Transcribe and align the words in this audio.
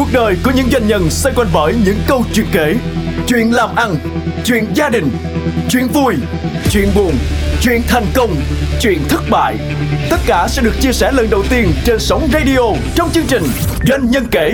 Cuộc 0.00 0.12
đời 0.12 0.36
của 0.44 0.50
những 0.56 0.70
doanh 0.70 0.86
nhân 0.86 1.10
xoay 1.10 1.34
quanh 1.34 1.48
bởi 1.52 1.74
những 1.84 1.98
câu 2.06 2.24
chuyện 2.34 2.46
kể 2.52 2.76
Chuyện 3.26 3.54
làm 3.54 3.76
ăn, 3.76 3.96
chuyện 4.44 4.64
gia 4.74 4.88
đình, 4.88 5.10
chuyện 5.68 5.88
vui, 5.88 6.14
chuyện 6.70 6.88
buồn, 6.94 7.14
chuyện 7.62 7.82
thành 7.88 8.06
công, 8.14 8.36
chuyện 8.80 8.98
thất 9.08 9.20
bại 9.30 9.56
Tất 10.10 10.16
cả 10.26 10.48
sẽ 10.48 10.62
được 10.62 10.80
chia 10.80 10.92
sẻ 10.92 11.12
lần 11.12 11.30
đầu 11.30 11.42
tiên 11.50 11.72
trên 11.84 11.98
sóng 11.98 12.28
radio 12.32 12.58
trong 12.94 13.10
chương 13.10 13.26
trình 13.28 13.42
Doanh 13.88 14.10
nhân 14.10 14.26
kể 14.30 14.52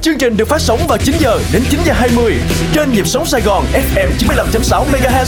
Chương 0.00 0.18
trình 0.18 0.36
được 0.36 0.48
phát 0.48 0.60
sóng 0.60 0.80
vào 0.88 0.98
9 0.98 1.14
giờ 1.18 1.40
đến 1.52 1.62
9 1.70 1.80
giờ 1.84 1.92
20 1.92 2.34
trên 2.72 2.92
nhịp 2.92 3.06
sóng 3.06 3.26
Sài 3.26 3.40
Gòn 3.40 3.64
FM 3.94 4.08
95.6 4.18 4.84
MHz. 4.84 5.26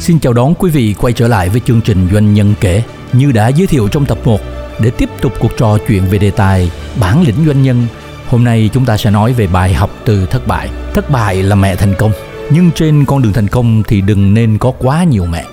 Xin 0.00 0.20
chào 0.20 0.32
đón 0.32 0.54
quý 0.54 0.70
vị 0.70 0.94
quay 1.00 1.12
trở 1.12 1.28
lại 1.28 1.48
với 1.48 1.60
chương 1.66 1.80
trình 1.80 2.08
Doanh 2.12 2.34
nhân 2.34 2.54
kể. 2.60 2.82
Như 3.12 3.32
đã 3.32 3.48
giới 3.48 3.66
thiệu 3.66 3.88
trong 3.88 4.06
tập 4.06 4.18
1, 4.24 4.40
để 4.80 4.90
tiếp 4.90 5.08
tục 5.20 5.32
cuộc 5.40 5.56
trò 5.56 5.78
chuyện 5.88 6.02
về 6.10 6.18
đề 6.18 6.30
tài 6.30 6.70
bản 7.00 7.22
lĩnh 7.22 7.46
doanh 7.46 7.62
nhân, 7.62 7.86
hôm 8.28 8.44
nay 8.44 8.70
chúng 8.72 8.84
ta 8.84 8.96
sẽ 8.96 9.10
nói 9.10 9.32
về 9.32 9.46
bài 9.46 9.74
học 9.74 9.90
từ 10.04 10.26
thất 10.26 10.46
bại. 10.46 10.68
Thất 10.94 11.10
bại 11.10 11.42
là 11.42 11.54
mẹ 11.54 11.76
thành 11.76 11.94
công, 11.98 12.12
nhưng 12.50 12.70
trên 12.70 13.04
con 13.04 13.22
đường 13.22 13.32
thành 13.32 13.48
công 13.48 13.82
thì 13.82 14.00
đừng 14.00 14.34
nên 14.34 14.58
có 14.58 14.72
quá 14.78 15.04
nhiều 15.04 15.26
mẹ. 15.26 15.44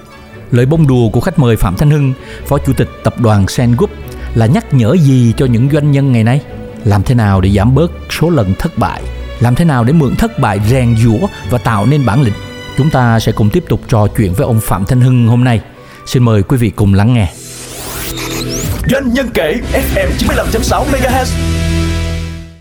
Lời 0.52 0.66
bông 0.66 0.88
đùa 0.88 1.10
của 1.10 1.22
khách 1.22 1.40
mời 1.40 1.56
Phạm 1.56 1.76
Thanh 1.78 1.92
Hưng, 1.92 2.14
Phó 2.48 2.58
Chủ 2.58 2.74
tịch 2.74 2.90
Tập 3.04 3.20
đoàn 3.20 3.48
Sen 3.48 3.72
Group 3.72 3.90
là 4.36 4.46
nhắc 4.46 4.74
nhở 4.74 4.96
gì 4.96 5.34
cho 5.38 5.46
những 5.46 5.70
doanh 5.72 5.92
nhân 5.92 6.12
ngày 6.12 6.24
nay? 6.24 6.42
Làm 6.84 7.04
thế 7.04 7.16
nào 7.16 7.42
để 7.42 7.50
giảm 7.52 7.76
bớt 7.76 7.92
số 8.20 8.30
lần 8.30 8.54
thất 8.60 8.78
bại? 8.78 9.02
Làm 9.40 9.55
thế 9.55 9.66
nào 9.66 9.84
để 9.84 9.94
mượn 9.94 10.16
thất 10.16 10.40
bại 10.40 10.60
rèn 10.70 10.96
giũa 10.98 11.28
và 11.50 11.58
tạo 11.58 11.86
nên 11.86 12.05
bản 12.05 12.22
lĩnh? 12.22 12.34
Chúng 12.78 12.90
ta 12.90 13.20
sẽ 13.20 13.32
cùng 13.32 13.50
tiếp 13.50 13.64
tục 13.68 13.82
trò 13.88 14.08
chuyện 14.18 14.34
với 14.34 14.46
ông 14.46 14.60
Phạm 14.60 14.86
Thanh 14.86 15.02
Hưng 15.02 15.28
hôm 15.28 15.44
nay. 15.44 15.62
Xin 16.05 16.24
mời 16.24 16.44
quý 16.44 16.58
vị 16.58 16.70
cùng 16.70 16.94
lắng 16.94 17.14
nghe. 17.14 17.34
Doanh 18.92 19.14
nhân 19.14 19.30
kể 19.34 19.55
FM 19.74 20.10
95.6 20.18 20.86
MHz. 20.86 21.55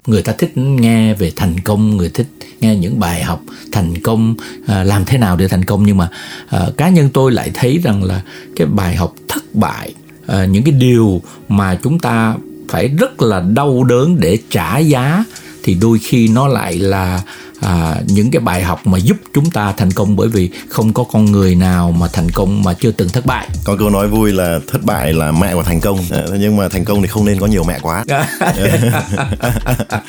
Người 0.07 0.23
ta 0.23 0.33
thích 0.33 0.57
nghe 0.57 1.15
về 1.15 1.33
thành 1.37 1.61
công, 1.61 1.97
người 1.97 2.09
thích 2.09 2.27
nghe 2.61 2.77
những 2.77 3.01
bài 3.01 3.23
học 3.23 3.41
thành 3.73 3.99
công, 3.99 4.35
à, 4.67 4.85
làm 4.85 5.05
thế 5.05 5.19
nào 5.19 5.37
để 5.37 5.49
thành 5.49 5.65
công. 5.65 5.87
Nhưng 5.87 5.97
mà 5.97 6.09
à, 6.49 6.67
cá 6.77 6.89
nhân 6.89 7.11
tôi 7.13 7.33
lại 7.33 7.51
thấy 7.55 7.81
rằng 7.85 8.05
là 8.05 8.23
cái 8.57 8.67
bài 8.67 8.97
học 8.97 9.15
thất 9.29 9.55
bại, 9.55 9.95
à, 10.27 10.45
những 10.45 10.65
cái 10.65 10.73
điều 10.73 11.23
mà 11.49 11.79
chúng 11.83 11.99
ta 11.99 12.37
phải 12.69 12.89
rất 12.89 13.23
là 13.23 13.41
đau 13.41 13.85
đớn 13.85 14.21
để 14.21 14.39
trả 14.51 14.79
giá 14.79 15.25
thì 15.65 15.75
đôi 15.75 15.99
khi 15.99 16.29
nó 16.29 16.49
lại 16.49 16.79
là 16.79 17.23
à, 17.61 17.97
những 18.07 18.31
cái 18.31 18.41
bài 18.41 18.63
học 18.63 18.87
mà 18.87 18.99
giúp 18.99 19.17
chúng 19.35 19.51
ta 19.51 19.73
thành 19.77 19.91
công 19.91 20.17
bởi 20.17 20.29
vì 20.29 20.51
không 20.69 20.93
có 20.93 21.05
con 21.05 21.25
người 21.25 21.55
nào 21.55 21.93
mà 21.93 22.09
thành 22.13 22.31
công 22.31 22.63
mà 22.63 22.75
chưa 22.75 22.91
từng 22.91 23.09
thất 23.09 23.27
bại. 23.27 23.49
Có 23.65 23.77
câu 23.77 23.91
nói 23.91 24.09
vui 24.09 24.33
là 24.33 24.61
thất 24.67 24.85
bại 24.85 25.13
là 25.13 25.33
mẹ 25.33 25.55
của 25.55 25.63
thành 25.63 25.81
công. 25.81 25.99
À, 26.11 26.23
nhưng 26.41 26.57
mà 26.57 26.69
thành 26.69 26.85
công 26.85 27.03
thì 27.03 27.09
không 27.09 27.25
nên 27.25 27.41
có 27.41 27.47
nhiều 27.47 27.65
mẹ 27.65 27.79
quá. 27.83 28.05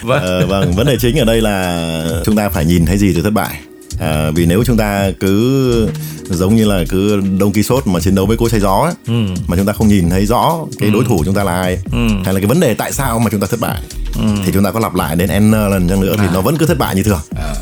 Vâng. 0.02 0.24
À, 0.24 0.46
vâng 0.48 0.72
vấn 0.72 0.88
đề 0.88 0.98
chính 1.02 1.18
ở 1.18 1.26
đây 1.26 1.42
là 1.42 2.22
chúng 2.26 2.36
ta 2.36 2.50
phải 2.50 2.66
nhìn 2.66 2.86
thấy 2.86 2.98
gì 2.98 3.14
từ 3.16 3.22
thất 3.22 3.30
bại 3.30 3.60
à, 4.00 4.32
vì 4.36 4.46
nếu 4.46 4.64
chúng 4.64 4.78
ta 4.78 5.12
cứ 5.20 5.88
giống 6.30 6.56
như 6.56 6.66
là 6.66 6.84
cứ 6.90 7.22
đông 7.40 7.52
ký 7.52 7.64
sốt 7.64 7.88
mà 7.88 8.00
chiến 8.00 8.16
đấu 8.16 8.26
với 8.26 8.38
cối 8.38 8.50
xay 8.50 8.60
gió 8.60 8.82
ấy, 8.82 8.94
ừ. 9.08 9.34
mà 9.48 9.58
chúng 9.58 9.66
ta 9.66 9.74
không 9.74 9.88
nhìn 9.88 10.10
thấy 10.10 10.26
rõ 10.26 10.58
cái 10.80 10.90
ừ. 10.90 10.94
đối 10.94 11.04
thủ 11.04 11.24
chúng 11.26 11.36
ta 11.36 11.44
là 11.44 11.62
ai 11.62 11.78
ừ. 11.92 12.08
hay 12.26 12.34
là 12.34 12.40
cái 12.40 12.48
vấn 12.48 12.60
đề 12.60 12.74
tại 12.74 12.92
sao 12.92 13.20
mà 13.20 13.30
chúng 13.32 13.40
ta 13.40 13.48
thất 13.48 13.60
bại 13.60 13.82
ừ. 14.16 14.28
thì 14.46 14.52
chúng 14.54 14.64
ta 14.64 14.72
có 14.72 14.80
lặp 14.80 14.96
lại 14.96 15.16
đến 15.16 15.30
n 15.30 15.52
lần 15.52 15.90
chăng 15.90 16.02
nữa 16.02 16.16
à. 16.18 16.22
thì 16.22 16.28
nó 16.34 16.42
vẫn 16.42 16.58
cứ 16.58 16.66
thất 16.66 16.78
bại 16.78 16.96
như 16.96 17.04
thường 17.04 17.20
à 17.36 17.54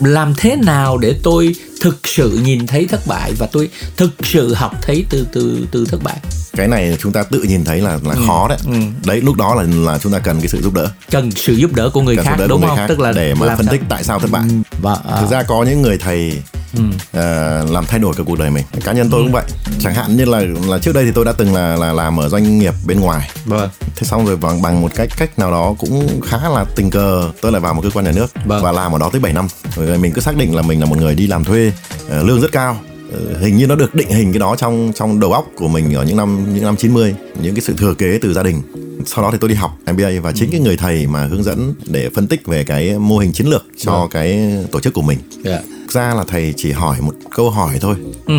làm 0.00 0.34
thế 0.36 0.56
nào 0.56 0.98
để 0.98 1.14
tôi 1.22 1.54
thực 1.80 2.08
sự 2.08 2.40
nhìn 2.44 2.66
thấy 2.66 2.86
thất 2.86 3.06
bại 3.06 3.32
và 3.38 3.46
tôi 3.52 3.68
thực 3.96 4.10
sự 4.22 4.54
học 4.54 4.72
thấy 4.82 5.04
từ 5.10 5.26
từ 5.32 5.66
từ 5.70 5.86
thất 5.86 6.02
bại 6.02 6.16
cái 6.52 6.68
này 6.68 6.96
chúng 7.00 7.12
ta 7.12 7.22
tự 7.22 7.42
nhìn 7.42 7.64
thấy 7.64 7.80
là 7.80 7.98
là 8.04 8.14
ừ. 8.14 8.22
khó 8.26 8.48
đấy 8.48 8.58
ừ. 8.66 8.72
đấy 9.06 9.20
lúc 9.20 9.36
đó 9.36 9.54
là 9.54 9.62
là 9.62 9.98
chúng 9.98 10.12
ta 10.12 10.18
cần 10.18 10.40
cái 10.40 10.48
sự 10.48 10.62
giúp 10.62 10.74
đỡ 10.74 10.88
cần 11.10 11.30
sự 11.30 11.52
giúp 11.52 11.72
đỡ 11.74 11.90
của 11.90 12.02
người 12.02 12.16
cần 12.16 12.24
khác 12.24 12.36
đỡ 12.38 12.46
đúng 12.46 12.62
không 12.66 12.76
khác 12.76 12.86
tức 12.88 13.00
là 13.00 13.12
để 13.12 13.34
mà 13.34 13.56
phân 13.56 13.66
tích 13.66 13.80
tại 13.88 14.04
sao 14.04 14.18
thất 14.18 14.30
bại 14.30 14.42
ừ. 14.48 14.69
Và 14.82 14.96
à. 15.08 15.20
thực 15.20 15.30
ra 15.30 15.42
có 15.42 15.62
những 15.62 15.82
người 15.82 15.98
thầy 15.98 16.42
ừ. 16.76 16.82
uh, 16.84 17.70
làm 17.70 17.84
thay 17.86 17.98
đổi 17.98 18.14
cả 18.16 18.24
cuộc 18.26 18.38
đời 18.38 18.50
mình 18.50 18.64
cá 18.84 18.92
nhân 18.92 19.08
tôi 19.10 19.20
ừ. 19.20 19.24
cũng 19.24 19.32
vậy 19.32 19.44
chẳng 19.80 19.94
hạn 19.94 20.16
như 20.16 20.24
là 20.24 20.42
là 20.68 20.78
trước 20.78 20.94
đây 20.94 21.04
thì 21.04 21.10
tôi 21.14 21.24
đã 21.24 21.32
từng 21.32 21.54
là 21.54 21.76
là 21.76 21.92
làm 21.92 22.20
ở 22.20 22.28
doanh 22.28 22.58
nghiệp 22.58 22.74
bên 22.86 23.00
ngoài 23.00 23.30
vâng. 23.44 23.70
thế 23.96 24.02
xong 24.04 24.26
rồi 24.26 24.36
bằng 24.36 24.62
bằng 24.62 24.80
một 24.80 24.90
cách 24.94 25.08
cách 25.16 25.38
nào 25.38 25.50
đó 25.50 25.74
cũng 25.78 26.20
khá 26.20 26.48
là 26.48 26.64
tình 26.76 26.90
cờ 26.90 27.30
tôi 27.40 27.52
lại 27.52 27.60
vào 27.60 27.74
một 27.74 27.82
cơ 27.82 27.90
quan 27.94 28.04
nhà 28.04 28.12
nước 28.12 28.32
vâng. 28.46 28.62
và 28.62 28.72
làm 28.72 28.92
ở 28.92 28.98
đó 28.98 29.10
tới 29.12 29.20
7 29.20 29.32
năm 29.32 29.46
rồi 29.76 29.98
mình 29.98 30.12
cứ 30.12 30.20
xác 30.20 30.36
định 30.36 30.56
là 30.56 30.62
mình 30.62 30.80
là 30.80 30.86
một 30.86 30.98
người 30.98 31.14
đi 31.14 31.26
làm 31.26 31.44
thuê 31.44 31.72
uh, 32.06 32.24
lương 32.24 32.40
rất 32.40 32.52
cao 32.52 32.76
ờ, 33.12 33.38
hình 33.38 33.56
như 33.56 33.66
nó 33.66 33.74
được 33.74 33.94
định 33.94 34.08
hình 34.08 34.32
cái 34.32 34.38
đó 34.38 34.56
trong 34.56 34.92
trong 34.94 35.20
đầu 35.20 35.32
óc 35.32 35.46
của 35.56 35.68
mình 35.68 35.94
ở 35.94 36.04
những 36.04 36.16
năm 36.16 36.54
những 36.54 36.64
năm 36.64 36.76
90 36.76 37.14
những 37.42 37.54
cái 37.54 37.62
sự 37.62 37.74
thừa 37.78 37.94
kế 37.94 38.18
từ 38.22 38.32
gia 38.32 38.42
đình 38.42 38.62
sau 39.06 39.24
đó 39.24 39.30
thì 39.32 39.38
tôi 39.40 39.48
đi 39.48 39.54
học 39.54 39.78
MBA 39.92 40.10
và 40.22 40.32
chính 40.32 40.48
ừ. 40.48 40.52
cái 40.52 40.60
người 40.60 40.76
thầy 40.76 41.06
mà 41.06 41.26
hướng 41.26 41.42
dẫn 41.42 41.74
để 41.86 42.10
phân 42.14 42.26
tích 42.26 42.46
về 42.46 42.64
cái 42.64 42.98
mô 42.98 43.18
hình 43.18 43.32
chiến 43.32 43.46
lược 43.46 43.66
cho 43.76 43.92
ừ. 43.92 44.08
cái 44.10 44.56
tổ 44.72 44.80
chức 44.80 44.94
của 44.94 45.02
mình 45.02 45.18
yeah. 45.44 45.64
Dạ 45.64 45.80
ra 45.92 46.14
là 46.14 46.24
thầy 46.28 46.54
chỉ 46.56 46.72
hỏi 46.72 47.00
một 47.00 47.14
câu 47.30 47.50
hỏi 47.50 47.78
thôi 47.80 47.96
ừ. 48.26 48.34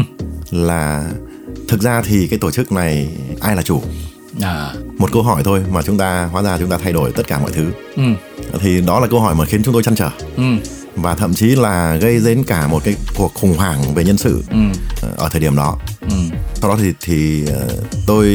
là 0.52 1.12
thực 1.68 1.82
ra 1.82 2.02
thì 2.02 2.28
cái 2.28 2.40
tổ 2.40 2.52
chức 2.52 2.72
này 2.72 3.18
ai 3.40 3.56
là 3.56 3.62
chủ 3.62 3.82
à. 4.42 4.74
một 4.98 5.12
câu 5.12 5.24
hỏi 5.24 5.42
thôi 5.46 5.64
mà 5.72 5.82
chúng 5.82 5.98
ta 5.98 6.26
hóa 6.32 6.42
ra 6.42 6.58
chúng 6.58 6.70
ta 6.70 6.78
thay 6.78 6.94
đổi 6.94 7.12
tất 7.12 7.28
cả 7.28 7.40
mọi 7.40 7.52
thứ 7.52 7.72
ừ. 7.96 8.04
thì 8.60 8.82
đó 8.82 9.00
là 9.00 9.08
câu 9.08 9.20
hỏi 9.20 9.36
mà 9.36 9.46
khiến 9.46 9.64
chúng 9.64 9.74
tôi 9.74 9.84
chăn 9.84 9.96
trở 9.96 10.10
ừ. 10.38 10.44
Và 10.96 11.16
thậm 11.16 11.34
chí 11.34 11.46
là 11.56 11.96
gây 11.96 12.20
đến 12.26 12.44
cả 12.44 12.68
một 12.68 12.84
cái 12.84 12.96
cuộc 13.16 13.34
khủng 13.34 13.58
hoảng 13.58 13.94
về 13.96 14.04
nhân 14.04 14.18
sự 14.18 14.44
ừ. 14.50 14.58
ở 15.18 15.30
thời 15.30 15.42
điểm 15.42 15.56
đó 15.56 15.78
ừ. 16.02 16.16
sau 16.56 16.70
đó 16.70 16.78
thì 16.82 16.94
thì 17.02 17.46
ờ, 17.48 17.68
tôi 18.08 18.28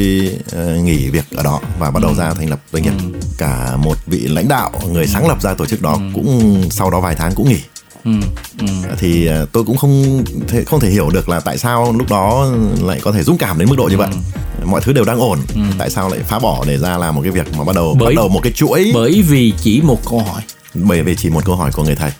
ờ, 0.51 0.75
nghỉ 0.75 1.09
việc 1.09 1.25
ở 1.35 1.43
đó 1.43 1.59
và 1.79 1.91
bắt 1.91 2.03
đầu 2.03 2.11
ừ. 2.11 2.17
ra 2.17 2.33
thành 2.33 2.49
lập 2.49 2.59
doanh 2.73 2.83
nghiệp 2.83 2.93
ừ. 2.99 3.19
cả 3.37 3.77
một 3.77 3.95
vị 4.05 4.19
lãnh 4.19 4.47
đạo 4.47 4.71
người 4.91 5.07
sáng 5.07 5.27
lập 5.27 5.41
ra 5.41 5.53
tổ 5.53 5.65
chức 5.65 5.81
đó 5.81 5.93
ừ. 5.93 5.99
cũng 6.13 6.61
sau 6.71 6.89
đó 6.89 6.99
vài 6.99 7.15
tháng 7.15 7.35
cũng 7.35 7.49
nghỉ 7.49 7.59
Ừ, 8.03 8.13
ừ. 8.59 8.67
thì 8.99 9.29
tôi 9.51 9.63
cũng 9.63 9.77
không 9.77 10.23
thể, 10.47 10.63
không 10.63 10.79
thể 10.79 10.89
hiểu 10.89 11.09
được 11.09 11.29
là 11.29 11.39
tại 11.39 11.57
sao 11.57 11.93
lúc 11.97 12.09
đó 12.09 12.51
lại 12.83 12.99
có 13.03 13.11
thể 13.11 13.23
dũng 13.23 13.37
cảm 13.37 13.57
đến 13.59 13.69
mức 13.69 13.75
độ 13.77 13.83
như 13.83 13.97
vậy 13.97 14.07
ừ. 14.11 14.65
mọi 14.65 14.81
thứ 14.81 14.93
đều 14.93 15.05
đang 15.05 15.19
ổn 15.19 15.39
ừ. 15.55 15.61
tại 15.77 15.89
sao 15.89 16.09
lại 16.09 16.19
phá 16.27 16.39
bỏ 16.39 16.63
để 16.67 16.77
ra 16.77 16.97
làm 16.97 17.15
một 17.15 17.21
cái 17.21 17.31
việc 17.31 17.57
mà 17.57 17.63
bắt 17.63 17.75
đầu 17.75 17.95
bởi, 17.99 18.05
bắt 18.07 18.15
đầu 18.15 18.27
một 18.27 18.39
cái 18.43 18.53
chuỗi 18.53 18.91
bởi 18.93 19.23
vì 19.27 19.53
chỉ 19.61 19.81
một 19.81 20.09
câu 20.09 20.19
hỏi 20.19 20.41
bởi 20.73 21.03
vì 21.03 21.15
chỉ 21.15 21.29
một 21.29 21.45
câu 21.45 21.55
hỏi 21.55 21.71
của 21.71 21.83
người 21.83 21.95
thầy 21.95 22.11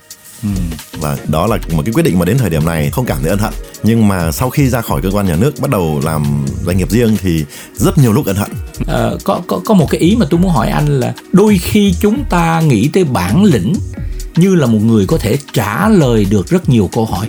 Ừ. 0.43 0.49
và 0.99 1.17
đó 1.27 1.47
là 1.47 1.57
một 1.71 1.81
cái 1.85 1.93
quyết 1.93 2.03
định 2.03 2.19
mà 2.19 2.25
đến 2.25 2.37
thời 2.37 2.49
điểm 2.49 2.65
này 2.65 2.89
không 2.91 3.05
cảm 3.05 3.17
thấy 3.21 3.29
ân 3.29 3.39
hận 3.39 3.53
nhưng 3.83 4.07
mà 4.07 4.31
sau 4.31 4.49
khi 4.49 4.69
ra 4.69 4.81
khỏi 4.81 5.01
cơ 5.01 5.09
quan 5.13 5.27
nhà 5.27 5.35
nước 5.35 5.59
bắt 5.59 5.69
đầu 5.69 6.01
làm 6.03 6.45
doanh 6.65 6.77
nghiệp 6.77 6.91
riêng 6.91 7.17
thì 7.21 7.45
rất 7.75 7.97
nhiều 7.97 8.13
lúc 8.13 8.25
ân 8.25 8.35
hận 8.35 8.51
à, 8.87 9.11
có 9.23 9.41
có 9.47 9.61
có 9.65 9.73
một 9.73 9.87
cái 9.89 10.01
ý 10.01 10.15
mà 10.19 10.25
tôi 10.29 10.39
muốn 10.39 10.51
hỏi 10.51 10.69
anh 10.69 10.99
là 10.99 11.13
đôi 11.31 11.57
khi 11.57 11.93
chúng 11.99 12.23
ta 12.29 12.61
nghĩ 12.61 12.89
tới 12.93 13.03
bản 13.03 13.43
lĩnh 13.43 13.73
như 14.35 14.55
là 14.55 14.67
một 14.67 14.79
người 14.83 15.05
có 15.07 15.17
thể 15.17 15.37
trả 15.53 15.89
lời 15.89 16.25
được 16.29 16.47
rất 16.47 16.69
nhiều 16.69 16.89
câu 16.93 17.05
hỏi 17.05 17.27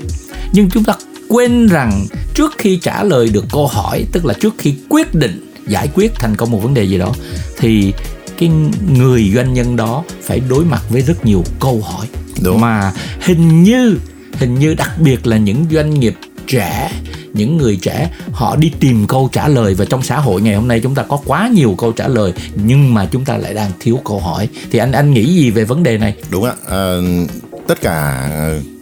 nhưng 0.52 0.70
chúng 0.70 0.84
ta 0.84 0.94
quên 1.28 1.66
rằng 1.66 2.06
trước 2.34 2.52
khi 2.58 2.76
trả 2.76 3.02
lời 3.02 3.28
được 3.28 3.44
câu 3.52 3.66
hỏi 3.66 4.04
tức 4.12 4.24
là 4.24 4.34
trước 4.40 4.54
khi 4.58 4.74
quyết 4.88 5.14
định 5.14 5.52
giải 5.66 5.88
quyết 5.94 6.14
thành 6.14 6.36
công 6.36 6.50
một 6.50 6.58
vấn 6.62 6.74
đề 6.74 6.84
gì 6.84 6.98
đó 6.98 7.14
thì 7.58 7.92
cái 8.38 8.50
người 8.94 9.32
doanh 9.34 9.54
nhân 9.54 9.76
đó 9.76 10.04
phải 10.22 10.40
đối 10.48 10.64
mặt 10.64 10.82
với 10.88 11.02
rất 11.02 11.26
nhiều 11.26 11.44
câu 11.60 11.82
hỏi. 11.82 12.06
Đúng. 12.42 12.60
mà 12.60 12.92
hình 13.20 13.62
như 13.62 13.98
hình 14.32 14.58
như 14.58 14.74
đặc 14.74 14.90
biệt 14.98 15.26
là 15.26 15.36
những 15.36 15.64
doanh 15.70 16.00
nghiệp 16.00 16.14
trẻ 16.46 16.90
những 17.32 17.56
người 17.56 17.76
trẻ 17.76 18.10
họ 18.32 18.56
đi 18.56 18.72
tìm 18.80 19.06
câu 19.06 19.28
trả 19.32 19.48
lời 19.48 19.74
và 19.74 19.84
trong 19.84 20.02
xã 20.02 20.18
hội 20.18 20.42
ngày 20.42 20.54
hôm 20.54 20.68
nay 20.68 20.80
chúng 20.82 20.94
ta 20.94 21.02
có 21.02 21.18
quá 21.24 21.48
nhiều 21.48 21.74
câu 21.78 21.92
trả 21.92 22.08
lời 22.08 22.32
nhưng 22.54 22.94
mà 22.94 23.08
chúng 23.12 23.24
ta 23.24 23.36
lại 23.36 23.54
đang 23.54 23.70
thiếu 23.80 24.00
câu 24.04 24.20
hỏi. 24.20 24.48
Thì 24.70 24.78
anh 24.78 24.92
anh 24.92 25.14
nghĩ 25.14 25.34
gì 25.34 25.50
về 25.50 25.64
vấn 25.64 25.82
đề 25.82 25.98
này? 25.98 26.14
Đúng 26.30 26.44
ạ. 26.44 26.52
À, 26.68 26.96
tất 27.66 27.80
cả 27.80 28.28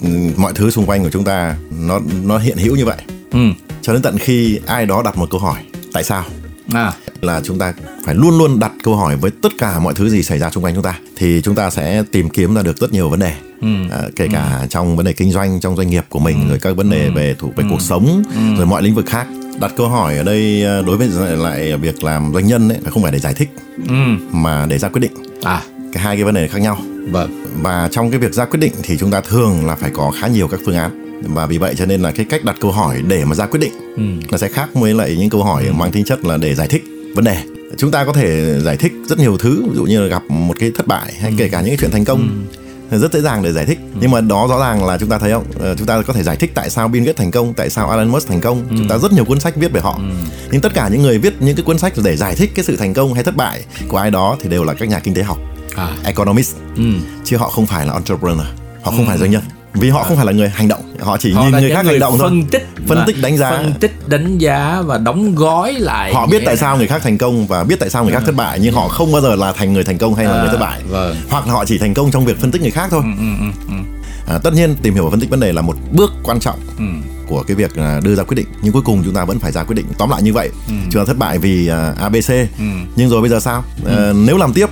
uh, 0.05 0.39
mọi 0.39 0.53
thứ 0.55 0.71
xung 0.71 0.87
quanh 0.87 1.03
của 1.03 1.11
chúng 1.11 1.25
ta 1.25 1.57
nó 1.71 2.01
nó 2.23 2.39
hiện 2.39 2.57
hữu 2.57 2.77
như 2.77 2.85
vậy. 2.85 2.97
Ừ. 3.33 3.39
cho 3.83 3.93
đến 3.93 4.03
tận 4.03 4.19
khi 4.19 4.59
ai 4.67 4.87
đó 4.87 5.03
đặt 5.03 5.19
một 5.19 5.31
câu 5.31 5.41
hỏi 5.41 5.61
tại 5.93 6.05
sao 6.05 6.25
à. 6.73 6.93
là 7.21 7.41
chúng 7.45 7.59
ta 7.59 7.73
phải 8.05 8.15
luôn 8.15 8.39
luôn 8.39 8.59
đặt 8.59 8.73
câu 8.83 8.97
hỏi 8.97 9.17
với 9.17 9.31
tất 9.43 9.53
cả 9.59 9.79
mọi 9.79 9.95
thứ 9.95 10.09
gì 10.09 10.23
xảy 10.23 10.39
ra 10.39 10.51
xung 10.51 10.65
quanh 10.65 10.75
chúng 10.75 10.83
ta 10.83 10.99
thì 11.17 11.41
chúng 11.45 11.55
ta 11.55 11.71
sẽ 11.71 12.03
tìm 12.13 12.31
kiếm 12.31 12.55
ra 12.55 12.63
được 12.63 12.79
rất 12.79 12.93
nhiều 12.93 13.09
vấn 13.09 13.21
đề 13.21 13.35
ừ. 13.61 13.69
à, 13.91 14.03
kể 14.17 14.29
cả 14.33 14.59
ừ. 14.61 14.67
trong 14.71 14.97
vấn 14.97 15.07
đề 15.07 15.13
kinh 15.13 15.33
doanh 15.33 15.61
trong 15.61 15.77
doanh 15.77 15.91
nghiệp 15.91 16.05
của 16.09 16.19
mình 16.19 16.43
ừ. 16.43 16.49
rồi 16.49 16.59
các 16.59 16.77
vấn 16.77 16.91
đề 16.91 17.05
ừ. 17.05 17.13
về 17.15 17.35
thủ 17.39 17.53
về 17.57 17.65
ừ. 17.65 17.69
cuộc 17.71 17.81
sống 17.81 18.23
ừ. 18.35 18.57
rồi 18.57 18.67
mọi 18.67 18.83
lĩnh 18.83 18.95
vực 18.95 19.07
khác 19.07 19.27
đặt 19.61 19.73
câu 19.77 19.89
hỏi 19.89 20.17
ở 20.17 20.23
đây 20.23 20.65
à, 20.65 20.83
đối 20.87 20.97
với 20.97 21.09
lại 21.37 21.77
việc 21.77 22.05
làm 22.05 22.33
doanh 22.35 22.47
nhân 22.47 22.69
ấy 22.69 22.79
không 22.91 23.03
phải 23.03 23.13
để 23.13 23.19
giải 23.19 23.35
thích 23.35 23.51
ừ. 23.89 23.95
mà 24.33 24.67
để 24.67 24.79
ra 24.79 24.89
quyết 24.89 25.01
định 25.01 25.13
à 25.43 25.63
cái 25.93 26.03
hai 26.03 26.17
cái 26.17 26.25
vấn 26.25 26.35
đề 26.35 26.49
khác 26.49 26.59
nhau 26.59 26.79
vâng 27.11 27.45
và 27.63 27.89
trong 27.93 28.11
cái 28.11 28.21
việc 28.21 28.35
ra 28.35 28.45
quyết 28.45 28.61
định 28.61 28.73
thì 28.83 28.97
chúng 28.99 29.11
ta 29.11 29.21
thường 29.21 29.67
là 29.67 29.75
phải 29.75 29.91
có 29.95 30.13
khá 30.21 30.27
nhiều 30.27 30.49
các 30.49 30.61
phương 30.67 30.77
án 30.77 31.06
và 31.23 31.47
vì 31.47 31.59
vậy 31.59 31.75
cho 31.79 31.87
nên 31.87 32.01
là 32.01 32.11
cái 32.11 32.27
cách 32.31 32.45
đặt 32.45 32.57
câu 32.61 32.73
hỏi 32.73 33.03
để 33.09 33.25
mà 33.25 33.35
ra 33.35 33.47
quyết 33.47 33.61
định 33.61 33.73
ừ. 33.97 34.27
nó 34.31 34.39
sẽ 34.39 34.49
khác 34.49 34.69
với 34.75 34.95
lại 34.95 35.17
những 35.19 35.31
câu 35.31 35.45
hỏi 35.45 35.65
ừ. 35.67 35.73
mang 35.73 35.93
tính 35.93 36.05
chất 36.05 36.25
là 36.25 36.37
để 36.37 36.55
giải 36.55 36.69
thích 36.69 36.85
vấn 37.15 37.25
đề 37.25 37.37
chúng 37.79 37.91
ta 37.91 38.05
có 38.05 38.13
thể 38.13 38.61
giải 38.61 38.77
thích 38.77 38.93
rất 39.09 39.19
nhiều 39.19 39.37
thứ 39.37 39.63
ví 39.69 39.77
dụ 39.77 39.85
như 39.85 40.01
là 40.01 40.07
gặp 40.07 40.23
một 40.29 40.55
cái 40.59 40.73
thất 40.75 40.87
bại 40.87 41.13
hay 41.21 41.31
ừ. 41.31 41.37
kể 41.39 41.49
cả 41.49 41.61
những 41.61 41.69
cái 41.69 41.77
chuyện 41.81 41.91
thành 41.91 42.05
công 42.05 42.47
ừ. 42.91 42.99
rất 42.99 43.13
dễ 43.13 43.21
dàng 43.21 43.43
để 43.43 43.53
giải 43.53 43.65
thích 43.65 43.79
ừ. 43.95 43.99
nhưng 44.01 44.11
mà 44.11 44.21
đó 44.21 44.47
rõ 44.51 44.59
ràng 44.61 44.85
là 44.85 44.99
chúng 44.99 45.09
ta 45.09 45.19
thấy 45.19 45.33
không 45.33 45.45
ờ, 45.61 45.75
chúng 45.75 45.87
ta 45.87 46.03
có 46.03 46.13
thể 46.13 46.23
giải 46.23 46.37
thích 46.37 46.51
tại 46.55 46.71
sao 46.71 46.89
Bill 46.89 47.07
Gates 47.07 47.19
thành 47.19 47.31
công 47.31 47.55
tại 47.55 47.71
sao 47.71 47.91
Elon 47.91 48.09
Musk 48.09 48.29
thành 48.29 48.41
công 48.41 48.63
ừ. 48.71 48.75
chúng 48.79 48.89
ta 48.89 48.99
rất 48.99 49.13
nhiều 49.13 49.25
cuốn 49.25 49.41
sách 49.41 49.57
viết 49.57 49.73
về 49.73 49.81
họ 49.81 49.95
ừ. 49.99 50.15
nhưng 50.51 50.61
tất 50.61 50.75
cả 50.75 50.89
những 50.89 51.03
người 51.03 51.19
viết 51.19 51.35
những 51.41 51.57
cái 51.57 51.65
cuốn 51.65 51.79
sách 51.79 51.93
để 52.05 52.17
giải 52.17 52.35
thích 52.35 52.53
cái 52.55 52.65
sự 52.65 52.77
thành 52.77 52.95
công 52.95 53.15
hay 53.15 53.25
thất 53.25 53.37
bại 53.37 53.65
của 53.89 53.97
ai 53.97 54.11
đó 54.11 54.37
thì 54.41 54.49
đều 54.49 54.65
là 54.65 54.75
các 54.75 54.89
nhà 54.89 54.99
kinh 54.99 55.15
tế 55.15 55.23
học 55.23 55.39
à. 55.77 55.97
economist 56.05 56.57
ừ. 56.77 56.93
chứ 57.25 57.37
họ 57.37 57.49
không 57.49 57.67
phải 57.67 57.87
là 57.87 57.93
entrepreneur 57.93 58.47
họ 58.83 58.91
không 58.91 58.99
ừ. 58.99 59.05
phải 59.07 59.19
doanh 59.19 59.31
nhân 59.31 59.43
vì 59.75 59.91
họ 59.91 60.03
không 60.03 60.17
phải 60.17 60.27
là 60.27 60.33
người 60.33 60.49
hành 60.49 60.69
động 60.69 60.86
họ 61.01 61.17
chỉ 61.17 61.33
họ 61.33 61.43
nhìn 61.43 61.53
người 61.53 61.71
khác 61.71 61.85
người 61.85 61.93
hành 61.93 62.01
động 62.01 62.19
phân 62.19 62.41
thôi. 62.41 62.49
tích 62.51 62.69
phân 62.87 63.05
tích 63.07 63.17
đánh 63.23 63.37
giá 63.37 63.51
phân 63.51 63.73
tích 63.81 64.09
đánh 64.09 64.39
giá 64.39 64.83
và 64.87 64.99
đóng 64.99 65.35
gói 65.35 65.73
lại 65.73 66.15
họ 66.15 66.27
biết 66.27 66.43
tại 66.47 66.57
sao 66.57 66.77
người 66.77 66.87
khác 66.87 67.01
thành 67.05 67.19
công 67.19 67.47
và 67.47 67.65
biết 67.65 67.77
tại 67.81 67.91
sao 67.91 68.05
người 68.05 68.13
khác 68.13 68.23
ừ. 68.23 68.27
thất 68.27 68.35
bại 68.35 68.59
nhưng 68.63 68.75
họ 68.75 68.89
không 68.89 69.13
bao 69.13 69.21
giờ 69.21 69.35
là 69.35 69.53
thành 69.53 69.73
người 69.73 69.85
thành 69.85 69.99
công 69.99 70.15
hay 70.15 70.25
là 70.27 70.33
à, 70.33 70.41
người 70.41 70.49
thất 70.49 70.61
bại 70.61 70.81
vâng. 70.89 71.17
hoặc 71.31 71.47
là 71.47 71.53
họ 71.53 71.65
chỉ 71.65 71.79
thành 71.79 71.95
công 71.95 72.11
trong 72.11 72.25
việc 72.25 72.41
phân 72.41 72.51
tích 72.51 72.63
người 72.63 72.71
khác 72.71 72.89
thôi 72.91 73.03
ừ, 73.05 73.11
ừ, 73.19 73.47
ừ, 73.47 73.75
ừ. 73.77 74.03
À, 74.35 74.39
tất 74.39 74.55
nhiên 74.55 74.75
tìm 74.83 74.95
hiểu 74.95 75.05
và 75.05 75.11
phân 75.11 75.21
tích 75.21 75.31
vấn 75.31 75.41
đề 75.41 75.53
là 75.53 75.63
một 75.63 75.77
bước 75.93 76.13
quan 76.23 76.41
trọng 76.41 76.59
ừ 76.79 76.85
của 77.29 77.43
cái 77.43 77.55
việc 77.55 77.77
à, 77.77 78.01
đưa 78.05 78.15
ra 78.15 78.23
quyết 78.23 78.35
định 78.35 78.47
nhưng 78.63 78.73
cuối 78.73 78.83
cùng 78.83 79.03
chúng 79.05 79.15
ta 79.15 79.25
vẫn 79.25 79.39
phải 79.39 79.53
ra 79.53 79.65
quyết 79.65 79.75
định 79.75 79.87
tóm 79.99 80.11
lại 80.11 80.23
như 80.23 80.33
vậy 80.33 80.51
ừ. 80.69 80.75
chúng 80.91 81.03
ta 81.03 81.07
thất 81.07 81.19
bại 81.19 81.39
vì 81.39 81.71
uh, 81.71 81.99
abc 81.99 82.31
ừ. 82.59 82.65
nhưng 82.97 83.09
rồi 83.09 83.21
bây 83.21 83.31
giờ 83.31 83.41
sao 83.41 83.65
ừ. 83.85 84.11
uh, 84.11 84.17
nếu 84.27 84.37
làm 84.37 84.53
tiếp 84.53 84.67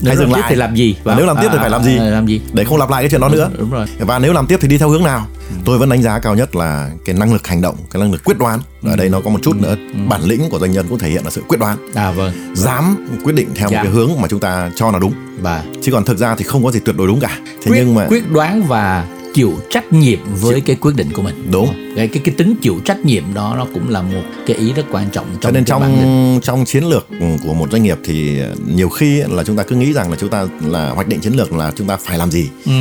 nếu, 0.00 0.16
dừng 0.16 0.32
lại 0.32 0.42
thì 0.48 0.54
làm 0.54 0.74
gì? 0.74 0.96
Và 1.04 1.14
nếu 1.16 1.26
làm 1.26 1.36
tiếp 1.36 1.48
à, 1.48 1.52
thì 1.52 1.58
phải 1.58 1.70
làm 1.70 1.82
gì? 1.82 1.98
à, 1.98 2.04
làm 2.04 2.26
gì? 2.26 2.40
Để 2.52 2.64
không 2.64 2.78
lặp 2.78 2.90
lại 2.90 3.02
cái 3.02 3.10
chuyện 3.10 3.20
đó 3.20 3.28
nữa. 3.28 3.50
đúng 3.58 3.70
rồi. 3.70 3.86
Và 3.98 4.18
nếu 4.18 4.32
làm 4.32 4.46
tiếp 4.46 4.58
thì 4.60 4.68
đi 4.68 4.78
theo 4.78 4.88
hướng 4.88 5.04
nào? 5.04 5.26
Ừ. 5.50 5.54
tôi 5.64 5.78
vẫn 5.78 5.88
đánh 5.88 6.02
giá 6.02 6.18
cao 6.18 6.34
nhất 6.34 6.56
là 6.56 6.90
cái 7.04 7.14
năng 7.14 7.32
lực 7.32 7.46
hành 7.46 7.62
động 7.62 7.76
cái 7.90 8.00
năng 8.00 8.12
lực 8.12 8.24
quyết 8.24 8.38
đoán. 8.38 8.60
Ở 8.84 8.96
đây 8.96 9.08
nó 9.08 9.20
có 9.20 9.30
một 9.30 9.38
chút 9.42 9.56
nữa. 9.56 9.76
Ừ. 9.94 10.00
bản 10.08 10.24
lĩnh 10.24 10.50
của 10.50 10.58
doanh 10.58 10.72
nhân 10.72 10.86
cũng 10.88 10.98
thể 10.98 11.10
hiện 11.10 11.24
là 11.24 11.30
sự 11.30 11.42
quyết 11.48 11.60
đoán. 11.60 11.76
À 11.94 12.10
vâng. 12.10 12.32
Dám 12.54 13.06
quyết 13.24 13.34
định 13.34 13.48
theo 13.54 13.68
dạ. 13.70 13.76
một 13.76 13.82
cái 13.84 13.92
hướng 13.92 14.10
mà 14.20 14.28
chúng 14.28 14.40
ta 14.40 14.70
cho 14.76 14.90
là 14.90 14.98
đúng. 14.98 15.12
Và 15.40 15.64
chứ 15.82 15.92
còn 15.92 16.04
thực 16.04 16.18
ra 16.18 16.34
thì 16.34 16.44
không 16.44 16.64
có 16.64 16.70
gì 16.70 16.80
tuyệt 16.84 16.96
đối 16.96 17.06
đúng 17.06 17.20
cả. 17.20 17.38
Thế 17.46 17.70
quyết, 17.70 17.78
nhưng 17.78 17.94
mà 17.94 18.06
quyết 18.08 18.30
đoán 18.30 18.62
và 18.62 19.06
chịu 19.38 19.52
trách 19.70 19.92
nhiệm 19.92 20.18
với 20.24 20.54
chịu. 20.54 20.62
cái 20.66 20.76
quyết 20.76 20.96
định 20.96 21.12
của 21.12 21.22
mình 21.22 21.50
đúng 21.50 21.92
cái 21.96 22.08
cái 22.08 22.22
cái 22.24 22.34
tính 22.38 22.54
chịu 22.62 22.80
trách 22.84 23.04
nhiệm 23.04 23.34
đó 23.34 23.54
nó 23.58 23.66
cũng 23.74 23.88
là 23.88 24.02
một 24.02 24.22
cái 24.46 24.56
ý 24.56 24.72
rất 24.72 24.86
quan 24.90 25.10
trọng 25.10 25.26
trong 25.30 25.40
cho 25.40 25.50
nên 25.50 25.64
trong 25.64 26.40
trong 26.42 26.64
chiến 26.64 26.84
lược 26.84 27.06
của 27.42 27.54
một 27.54 27.72
doanh 27.72 27.82
nghiệp 27.82 27.98
thì 28.04 28.40
nhiều 28.66 28.88
khi 28.88 29.22
là 29.30 29.44
chúng 29.44 29.56
ta 29.56 29.62
cứ 29.62 29.76
nghĩ 29.76 29.92
rằng 29.92 30.10
là 30.10 30.16
chúng 30.20 30.30
ta 30.30 30.46
là 30.64 30.90
hoạch 30.90 31.08
định 31.08 31.20
chiến 31.20 31.32
lược 31.32 31.52
là 31.52 31.72
chúng 31.76 31.86
ta 31.86 31.96
phải 31.96 32.18
làm 32.18 32.30
gì 32.30 32.48
ừ. 32.66 32.72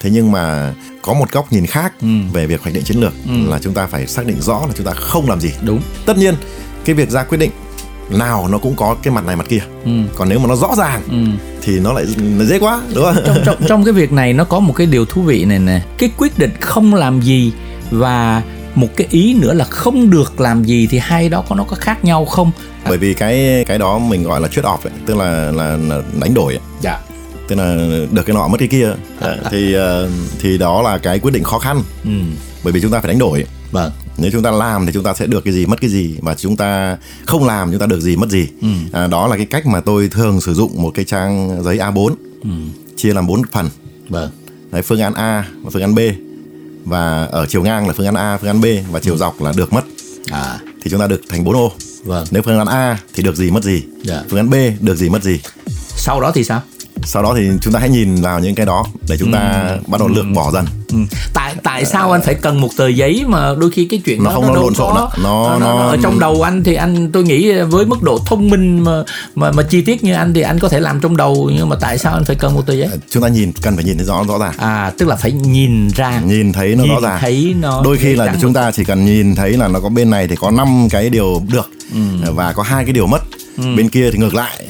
thế 0.00 0.10
nhưng 0.12 0.32
mà 0.32 0.74
có 1.02 1.14
một 1.14 1.32
góc 1.32 1.52
nhìn 1.52 1.66
khác 1.66 1.92
ừ. 2.00 2.08
về 2.32 2.46
việc 2.46 2.62
hoạch 2.62 2.74
định 2.74 2.84
chiến 2.84 3.00
lược 3.00 3.12
ừ. 3.26 3.50
là 3.50 3.58
chúng 3.62 3.74
ta 3.74 3.86
phải 3.86 4.06
xác 4.06 4.26
định 4.26 4.40
rõ 4.40 4.66
là 4.66 4.72
chúng 4.76 4.86
ta 4.86 4.92
không 4.92 5.28
làm 5.28 5.40
gì 5.40 5.50
đúng 5.62 5.80
tất 6.06 6.18
nhiên 6.18 6.34
cái 6.84 6.94
việc 6.94 7.10
ra 7.10 7.24
quyết 7.24 7.38
định 7.38 7.50
nào 8.10 8.48
nó 8.48 8.58
cũng 8.58 8.76
có 8.76 8.96
cái 9.02 9.14
mặt 9.14 9.26
này 9.26 9.36
mặt 9.36 9.46
kia. 9.48 9.60
Ừ. 9.84 9.90
còn 10.16 10.28
nếu 10.28 10.38
mà 10.38 10.46
nó 10.48 10.56
rõ 10.56 10.74
ràng 10.76 11.02
ừ. 11.10 11.46
thì 11.62 11.80
nó 11.80 11.92
lại 11.92 12.04
nó 12.38 12.44
dễ 12.44 12.58
quá 12.58 12.80
đúng 12.94 13.04
không? 13.04 13.24
Trong, 13.26 13.36
trong 13.44 13.56
trong 13.68 13.84
cái 13.84 13.92
việc 13.92 14.12
này 14.12 14.32
nó 14.32 14.44
có 14.44 14.60
một 14.60 14.72
cái 14.76 14.86
điều 14.86 15.04
thú 15.04 15.22
vị 15.22 15.44
này 15.44 15.58
nè. 15.58 15.82
Cái 15.98 16.10
quyết 16.16 16.38
định 16.38 16.50
không 16.60 16.94
làm 16.94 17.20
gì 17.20 17.52
và 17.90 18.42
một 18.74 18.88
cái 18.96 19.06
ý 19.10 19.34
nữa 19.34 19.54
là 19.54 19.64
không 19.64 20.10
được 20.10 20.40
làm 20.40 20.64
gì 20.64 20.86
thì 20.90 20.98
hai 20.98 21.28
đó 21.28 21.44
có 21.48 21.54
nó 21.54 21.64
có 21.64 21.76
khác 21.76 22.04
nhau 22.04 22.24
không? 22.24 22.50
Bởi 22.88 22.98
vì 22.98 23.14
cái 23.14 23.64
cái 23.66 23.78
đó 23.78 23.98
mình 23.98 24.22
gọi 24.22 24.40
là 24.40 24.48
trade 24.48 24.68
off 24.68 24.78
ấy, 24.84 24.92
tức 25.06 25.16
là 25.16 25.50
là, 25.50 25.76
là 25.76 26.02
đánh 26.20 26.34
đổi 26.34 26.52
ấy. 26.52 26.60
dạ. 26.80 26.98
Tức 27.48 27.56
là 27.56 27.76
được 28.10 28.22
cái 28.26 28.34
nọ 28.34 28.48
mất 28.48 28.56
cái 28.58 28.68
kia. 28.68 28.92
Thì 29.50 29.74
ờ, 29.74 30.10
thì 30.40 30.58
đó 30.58 30.82
là 30.82 30.98
cái 30.98 31.18
quyết 31.18 31.30
định 31.30 31.42
khó 31.42 31.58
khăn. 31.58 31.82
Ừ. 32.04 32.10
bởi 32.64 32.72
vì 32.72 32.80
chúng 32.80 32.90
ta 32.90 33.00
phải 33.00 33.08
đánh 33.08 33.18
đổi. 33.18 33.44
Vâng 33.70 33.90
nếu 34.18 34.30
chúng 34.30 34.42
ta 34.42 34.50
làm 34.50 34.86
thì 34.86 34.92
chúng 34.92 35.04
ta 35.04 35.14
sẽ 35.14 35.26
được 35.26 35.44
cái 35.44 35.54
gì 35.54 35.66
mất 35.66 35.80
cái 35.80 35.90
gì 35.90 36.16
và 36.22 36.34
chúng 36.34 36.56
ta 36.56 36.96
không 37.26 37.46
làm 37.46 37.70
chúng 37.70 37.80
ta 37.80 37.86
được 37.86 38.00
gì 38.00 38.16
mất 38.16 38.30
gì 38.30 38.48
ừ. 38.62 38.68
à, 38.92 39.06
đó 39.06 39.26
là 39.26 39.36
cái 39.36 39.46
cách 39.46 39.66
mà 39.66 39.80
tôi 39.80 40.08
thường 40.08 40.40
sử 40.40 40.54
dụng 40.54 40.82
một 40.82 40.90
cái 40.94 41.04
trang 41.04 41.62
giấy 41.64 41.78
A4 41.78 42.14
ừ. 42.42 42.50
chia 42.96 43.12
làm 43.12 43.26
bốn 43.26 43.42
phần 43.52 43.68
vâng. 44.08 44.30
Đấy, 44.70 44.82
phương 44.82 45.00
án 45.00 45.14
A 45.14 45.44
và 45.62 45.70
phương 45.70 45.82
án 45.82 45.94
B 45.94 45.98
và 46.84 47.24
ở 47.24 47.46
chiều 47.46 47.62
ngang 47.62 47.86
là 47.86 47.94
phương 47.96 48.06
án 48.06 48.14
A 48.14 48.38
phương 48.38 48.50
án 48.50 48.60
B 48.60 48.64
và 48.90 49.00
chiều 49.00 49.14
ừ. 49.14 49.18
dọc 49.18 49.42
là 49.42 49.52
được 49.56 49.72
mất 49.72 49.84
à. 50.30 50.58
thì 50.82 50.90
chúng 50.90 51.00
ta 51.00 51.06
được 51.06 51.20
thành 51.28 51.44
4 51.44 51.56
ô 51.56 51.72
vâng. 52.04 52.26
nếu 52.30 52.42
phương 52.42 52.58
án 52.58 52.66
A 52.66 52.98
thì 53.14 53.22
được 53.22 53.36
gì 53.36 53.50
mất 53.50 53.64
gì 53.64 53.82
dạ. 54.02 54.22
phương 54.28 54.38
án 54.38 54.50
B 54.50 54.54
được 54.80 54.94
gì 54.94 55.08
mất 55.08 55.22
gì 55.22 55.40
sau 55.96 56.20
đó 56.20 56.32
thì 56.34 56.44
sao 56.44 56.62
sau 57.04 57.22
đó 57.22 57.34
thì 57.36 57.50
chúng 57.60 57.72
ta 57.72 57.80
hãy 57.80 57.88
nhìn 57.88 58.14
vào 58.14 58.40
những 58.40 58.54
cái 58.54 58.66
đó 58.66 58.84
để 59.08 59.16
chúng 59.16 59.32
ta 59.32 59.64
ừ. 59.68 59.78
bắt 59.86 60.00
đầu 60.00 60.08
lược 60.08 60.24
bỏ 60.34 60.50
dần. 60.50 60.64
Ừ. 60.92 60.98
tại 61.34 61.54
tại 61.62 61.84
sao 61.84 62.12
anh 62.12 62.22
phải 62.22 62.34
cần 62.34 62.60
một 62.60 62.68
tờ 62.76 62.88
giấy 62.88 63.24
mà 63.28 63.54
đôi 63.58 63.70
khi 63.70 63.84
cái 63.84 64.00
chuyện 64.04 64.24
nó 64.24 64.30
đó, 64.30 64.34
không 64.34 64.46
nó, 64.46 64.54
nó 64.54 64.60
lộn 64.60 64.74
xộn 64.74 64.94
nó, 64.94 65.10
nó, 65.22 65.58
nó, 65.58 65.58
nó 65.58 65.86
ở 65.88 65.96
trong 66.02 66.18
đầu 66.18 66.42
anh 66.42 66.64
thì 66.64 66.74
anh 66.74 67.12
tôi 67.12 67.24
nghĩ 67.24 67.52
với 67.52 67.86
mức 67.86 68.02
độ 68.02 68.18
thông 68.26 68.50
minh 68.50 68.84
mà 68.84 69.02
mà 69.34 69.52
mà 69.52 69.62
chi 69.62 69.80
tiết 69.80 70.04
như 70.04 70.14
anh 70.14 70.34
thì 70.34 70.40
anh 70.40 70.58
có 70.58 70.68
thể 70.68 70.80
làm 70.80 71.00
trong 71.00 71.16
đầu 71.16 71.50
nhưng 71.54 71.68
mà 71.68 71.76
tại 71.80 71.98
sao 71.98 72.14
anh 72.14 72.24
phải 72.24 72.36
cần 72.36 72.54
một 72.54 72.66
tờ 72.66 72.74
giấy? 72.74 72.88
Chúng 73.10 73.22
ta 73.22 73.28
nhìn 73.28 73.52
cần 73.62 73.74
phải 73.74 73.84
nhìn 73.84 73.96
thấy 73.96 74.06
rõ 74.06 74.24
rõ 74.28 74.38
ràng. 74.38 74.54
À 74.58 74.92
tức 74.98 75.08
là 75.08 75.16
phải 75.16 75.32
nhìn 75.32 75.88
ra. 75.88 76.20
Nhìn 76.26 76.52
thấy 76.52 76.76
nó 76.76 76.84
nhìn 76.84 76.92
rõ 76.92 77.00
ràng. 77.00 77.18
thấy 77.20 77.54
nó 77.60 77.80
đôi 77.84 77.96
khi 77.98 78.16
là 78.16 78.34
chúng 78.40 78.52
ta 78.52 78.70
chỉ 78.70 78.84
cần 78.84 79.04
nhìn 79.04 79.34
thấy 79.34 79.52
là 79.52 79.68
nó 79.68 79.80
có 79.80 79.88
bên 79.88 80.10
này 80.10 80.28
thì 80.28 80.36
có 80.36 80.50
năm 80.50 80.88
cái 80.90 81.10
điều 81.10 81.42
được 81.48 81.70
ừ. 81.92 82.32
và 82.32 82.52
có 82.52 82.62
hai 82.62 82.84
cái 82.84 82.92
điều 82.92 83.06
mất. 83.06 83.22
Ừ. 83.56 83.76
bên 83.76 83.88
kia 83.88 84.10
thì 84.10 84.18
ngược 84.18 84.34
lại 84.34 84.64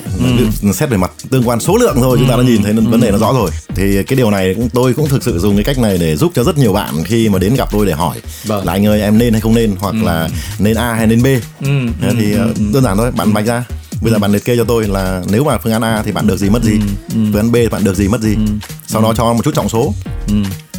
ừ. 0.63 0.73
xét 0.73 0.91
về 0.91 0.97
mặt 0.97 1.11
tương 1.31 1.49
quan 1.49 1.61
số 1.61 1.77
lượng 1.77 1.97
thôi 1.97 2.17
ừ. 2.19 2.21
chúng 2.21 2.29
ta 2.29 2.37
đã 2.37 2.43
nhìn 2.43 2.63
thấy 2.63 2.73
ừ. 2.73 2.81
vấn 2.81 3.01
đề 3.01 3.11
nó 3.11 3.19
rõ 3.19 3.33
rồi 3.33 3.51
thì 3.75 4.03
cái 4.03 4.17
điều 4.17 4.31
này 4.31 4.55
cũng 4.55 4.69
tôi 4.69 4.95
cũng 4.95 5.09
thực 5.09 5.23
sự 5.23 5.39
dùng 5.39 5.57
cái 5.57 5.65
cách 5.65 5.79
này 5.79 5.99
để 5.99 6.17
giúp 6.17 6.33
cho 6.35 6.45
rất 6.45 6.59
nhiều 6.59 6.73
bạn 6.73 7.05
khi 7.05 7.29
mà 7.29 7.39
đến 7.39 7.55
gặp 7.55 7.69
tôi 7.73 7.87
để 7.87 7.93
hỏi 7.93 8.17
vâng. 8.45 8.67
là 8.67 8.73
anh 8.73 8.87
ơi 8.87 9.01
em 9.01 9.19
nên 9.19 9.33
hay 9.33 9.41
không 9.41 9.55
nên 9.55 9.75
hoặc 9.79 9.95
ừ. 9.95 10.07
là 10.07 10.29
nên 10.59 10.77
a 10.77 10.95
hay 10.95 11.07
nên 11.07 11.23
b 11.23 11.27
ừ. 11.61 11.69
thì 12.01 12.33
ừ. 12.33 12.39
ừ. 12.39 12.71
đơn 12.73 12.85
giản 12.85 12.97
thôi 12.97 13.11
bạn 13.13 13.33
vạch 13.33 13.47
ra 13.47 13.65
bây 14.03 14.13
giờ 14.13 14.19
bạn 14.19 14.33
liệt 14.33 14.45
kê 14.45 14.57
cho 14.57 14.65
tôi 14.65 14.89
là 14.89 15.23
nếu 15.31 15.45
mà 15.45 15.59
phương 15.59 15.73
án 15.73 15.83
A 15.83 16.03
thì 16.03 16.13
bạn 16.13 16.27
được 16.27 16.37
gì 16.37 16.51
mất 16.51 16.63
gì, 16.63 16.73
ừ. 16.73 16.87
ừ. 17.15 17.31
phương 17.33 17.43
án 17.43 17.53
B 17.53 17.55
thì 17.55 17.69
bạn 17.69 17.85
được 17.85 17.97
gì 17.97 18.09
mất 18.09 18.21
gì. 18.21 18.35
Ừ. 18.35 18.43
Sau 18.87 19.03
đó 19.03 19.13
cho 19.17 19.33
một 19.33 19.45
chút 19.45 19.55
trọng 19.55 19.69
số. 19.69 19.93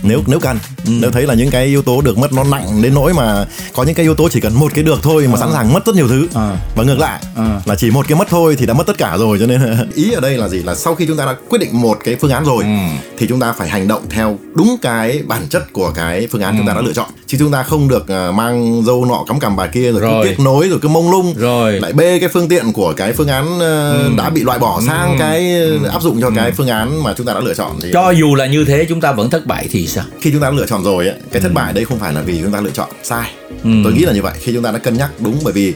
Ừ 0.03 0.07
nếu 0.11 0.23
nếu 0.27 0.39
cần 0.39 0.59
ừ. 0.85 0.91
nếu 1.01 1.11
thấy 1.11 1.27
là 1.27 1.33
những 1.33 1.49
cái 1.49 1.65
yếu 1.65 1.81
tố 1.81 2.01
được 2.01 2.17
mất 2.17 2.33
nó 2.33 2.43
nặng 2.43 2.81
đến 2.81 2.93
nỗi 2.93 3.13
mà 3.13 3.45
có 3.73 3.83
những 3.83 3.95
cái 3.95 4.03
yếu 4.03 4.15
tố 4.15 4.29
chỉ 4.29 4.39
cần 4.39 4.53
một 4.53 4.71
cái 4.75 4.83
được 4.83 4.99
thôi 5.03 5.27
mà 5.27 5.37
à. 5.37 5.39
sẵn 5.39 5.49
sàng 5.53 5.73
mất 5.73 5.85
rất 5.85 5.95
nhiều 5.95 6.07
thứ 6.07 6.27
à. 6.35 6.57
và 6.75 6.83
ngược 6.83 6.99
lại 6.99 7.21
à. 7.35 7.61
là 7.65 7.75
chỉ 7.75 7.91
một 7.91 8.07
cái 8.07 8.17
mất 8.17 8.27
thôi 8.29 8.55
thì 8.59 8.65
đã 8.65 8.73
mất 8.73 8.87
tất 8.87 8.97
cả 8.97 9.17
rồi 9.17 9.37
cho 9.39 9.45
nên 9.45 9.89
ý 9.95 10.11
ở 10.11 10.19
đây 10.19 10.37
là 10.37 10.47
gì 10.47 10.63
là 10.63 10.75
sau 10.75 10.95
khi 10.95 11.05
chúng 11.05 11.17
ta 11.17 11.25
đã 11.25 11.35
quyết 11.49 11.59
định 11.59 11.81
một 11.81 11.97
cái 12.03 12.15
phương 12.21 12.31
án 12.31 12.43
rồi 12.45 12.63
ừ. 12.63 12.69
thì 13.17 13.27
chúng 13.27 13.39
ta 13.39 13.53
phải 13.53 13.69
hành 13.69 13.87
động 13.87 14.01
theo 14.09 14.37
đúng 14.53 14.75
cái 14.81 15.21
bản 15.27 15.47
chất 15.49 15.73
của 15.73 15.91
cái 15.95 16.27
phương 16.31 16.41
án 16.41 16.53
ừ. 16.53 16.57
chúng 16.57 16.67
ta 16.67 16.73
đã 16.73 16.81
lựa 16.81 16.93
chọn 16.93 17.09
chứ 17.27 17.37
chúng 17.39 17.51
ta 17.51 17.63
không 17.63 17.87
được 17.87 18.05
mang 18.33 18.83
dâu 18.85 19.05
nọ 19.05 19.23
cắm 19.27 19.39
cằm 19.39 19.55
bài 19.55 19.69
kia 19.73 19.91
rồi, 19.91 20.01
rồi. 20.01 20.23
cứ 20.23 20.29
kết 20.29 20.39
nối 20.43 20.69
rồi 20.69 20.79
cứ 20.81 20.87
mông 20.87 21.11
lung 21.11 21.33
rồi 21.37 21.79
lại 21.79 21.93
bê 21.93 22.19
cái 22.19 22.29
phương 22.29 22.47
tiện 22.47 22.73
của 22.73 22.93
cái 22.93 23.13
phương 23.13 23.27
án 23.27 23.59
ừ. 23.59 24.09
đã 24.17 24.29
bị 24.29 24.43
loại 24.43 24.59
bỏ 24.59 24.81
sang 24.87 25.11
ừ. 25.11 25.15
cái 25.19 25.53
ừ. 25.53 25.79
áp 25.91 26.01
dụng 26.01 26.21
cho 26.21 26.27
ừ. 26.27 26.33
cái 26.35 26.51
phương 26.51 26.67
án 26.67 27.03
mà 27.03 27.13
chúng 27.17 27.27
ta 27.27 27.33
đã 27.33 27.39
lựa 27.39 27.53
chọn 27.53 27.71
thì 27.81 27.89
cho 27.93 28.11
dù 28.11 28.35
là 28.35 28.45
như 28.45 28.65
thế 28.65 28.85
chúng 28.89 29.01
ta 29.01 29.11
vẫn 29.11 29.29
thất 29.29 29.45
bại 29.45 29.67
thì 29.71 29.87
sao 29.91 30.05
khi 30.21 30.31
chúng 30.31 30.41
ta 30.41 30.49
lựa 30.49 30.65
chọn 30.65 30.83
rồi 30.83 31.07
ấy, 31.07 31.17
cái 31.31 31.41
thất 31.41 31.49
ừ. 31.49 31.53
bại 31.53 31.73
đây 31.73 31.85
không 31.85 31.99
phải 31.99 32.13
là 32.13 32.21
vì 32.21 32.41
chúng 32.43 32.51
ta 32.51 32.61
lựa 32.61 32.71
chọn 32.71 32.89
sai 33.03 33.31
ừ. 33.63 33.69
tôi 33.83 33.93
nghĩ 33.93 34.05
là 34.05 34.13
như 34.13 34.21
vậy 34.21 34.33
khi 34.39 34.53
chúng 34.53 34.63
ta 34.63 34.71
đã 34.71 34.79
cân 34.79 34.97
nhắc 34.97 35.11
đúng 35.19 35.39
bởi 35.43 35.53
vì 35.53 35.73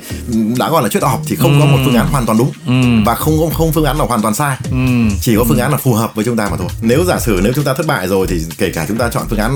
đã 0.57 0.69
gọi 0.69 0.83
là 0.83 0.89
trade 0.89 1.05
off 1.07 1.19
thì 1.27 1.35
không 1.35 1.53
ừ. 1.53 1.59
có 1.59 1.65
một 1.65 1.77
phương 1.85 1.95
án 1.95 2.07
hoàn 2.07 2.25
toàn 2.25 2.37
đúng 2.37 2.51
ừ. 2.67 3.03
và 3.05 3.15
không 3.15 3.37
không 3.39 3.53
không 3.53 3.71
phương 3.71 3.85
án 3.85 3.97
nào 3.97 4.07
hoàn 4.07 4.21
toàn 4.21 4.33
sai 4.33 4.57
ừ. 4.71 4.77
chỉ 5.21 5.35
có 5.35 5.43
phương 5.43 5.59
án 5.59 5.71
là 5.71 5.77
phù 5.77 5.93
hợp 5.93 6.15
với 6.15 6.25
chúng 6.25 6.37
ta 6.37 6.49
mà 6.51 6.57
thôi 6.57 6.67
nếu 6.81 7.03
giả 7.03 7.19
sử 7.19 7.39
nếu 7.43 7.53
chúng 7.55 7.65
ta 7.65 7.73
thất 7.73 7.87
bại 7.87 8.07
rồi 8.07 8.27
thì 8.29 8.41
kể 8.57 8.69
cả 8.69 8.85
chúng 8.87 8.97
ta 8.97 9.09
chọn 9.09 9.23
phương 9.29 9.39
án 9.39 9.53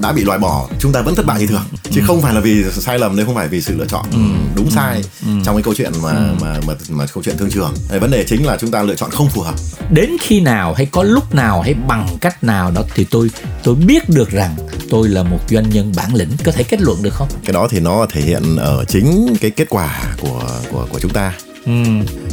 đã 0.00 0.12
bị 0.12 0.24
loại 0.24 0.38
bỏ 0.38 0.68
chúng 0.80 0.92
ta 0.92 1.02
vẫn 1.02 1.14
thất 1.14 1.26
bại 1.26 1.40
như 1.40 1.46
thường 1.46 1.64
chứ 1.90 2.00
ừ. 2.00 2.04
không 2.06 2.20
phải 2.22 2.34
là 2.34 2.40
vì 2.40 2.64
sai 2.70 2.98
lầm 2.98 3.16
đấy 3.16 3.26
không 3.26 3.34
phải 3.34 3.48
vì 3.48 3.60
sự 3.60 3.74
lựa 3.78 3.86
chọn 3.86 4.04
ừ. 4.12 4.18
đúng 4.56 4.70
sai 4.70 5.02
ừ. 5.26 5.32
trong 5.44 5.56
cái 5.56 5.62
câu 5.62 5.74
chuyện 5.74 5.92
mà, 6.02 6.10
ừ. 6.10 6.34
mà 6.40 6.60
mà 6.66 6.74
mà 6.88 7.06
câu 7.14 7.22
chuyện 7.22 7.36
thương 7.38 7.50
trường 7.50 7.74
vấn 8.00 8.10
đề 8.10 8.24
chính 8.24 8.46
là 8.46 8.56
chúng 8.60 8.70
ta 8.70 8.82
lựa 8.82 8.94
chọn 8.94 9.10
không 9.10 9.28
phù 9.28 9.42
hợp 9.42 9.54
đến 9.90 10.10
khi 10.20 10.40
nào 10.40 10.74
hay 10.74 10.86
có 10.86 11.02
lúc 11.02 11.34
nào 11.34 11.62
hay 11.62 11.74
bằng 11.74 12.08
cách 12.20 12.44
nào 12.44 12.70
đó 12.70 12.82
thì 12.94 13.06
tôi 13.10 13.30
tôi 13.62 13.74
biết 13.74 14.08
được 14.08 14.30
rằng 14.30 14.56
tôi 14.90 15.08
là 15.08 15.22
một 15.22 15.38
doanh 15.50 15.70
nhân 15.70 15.92
bản 15.96 16.14
lĩnh 16.14 16.30
có 16.44 16.52
thể 16.52 16.62
kết 16.62 16.80
luận 16.80 17.02
được 17.02 17.14
không 17.14 17.28
cái 17.44 17.52
đó 17.52 17.67
thì 17.68 17.80
nó 17.80 18.06
thể 18.10 18.20
hiện 18.20 18.56
ở 18.56 18.84
chính 18.88 19.36
cái 19.40 19.50
kết 19.50 19.66
quả 19.70 20.14
của 20.20 20.42
của 20.70 20.86
của 20.90 21.00
chúng 21.00 21.12
ta 21.12 21.32
Ừ. 21.66 21.72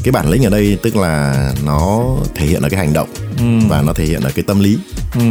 cái 0.04 0.12
bản 0.12 0.30
lĩnh 0.30 0.44
ở 0.44 0.50
đây 0.50 0.77
tức 0.82 0.96
là 0.96 1.54
nó 1.65 2.06
thể 2.36 2.46
hiện 2.46 2.62
ở 2.62 2.70
cái 2.70 2.80
hành 2.80 2.94
động 2.94 3.10
ừ. 3.38 3.68
và 3.70 3.82
nó 3.82 3.94
thể 3.94 4.06
hiện 4.06 4.22
ở 4.22 4.32
cái 4.36 4.44
tâm 4.48 4.60
lý 4.60 4.77
ừ. 5.15 5.22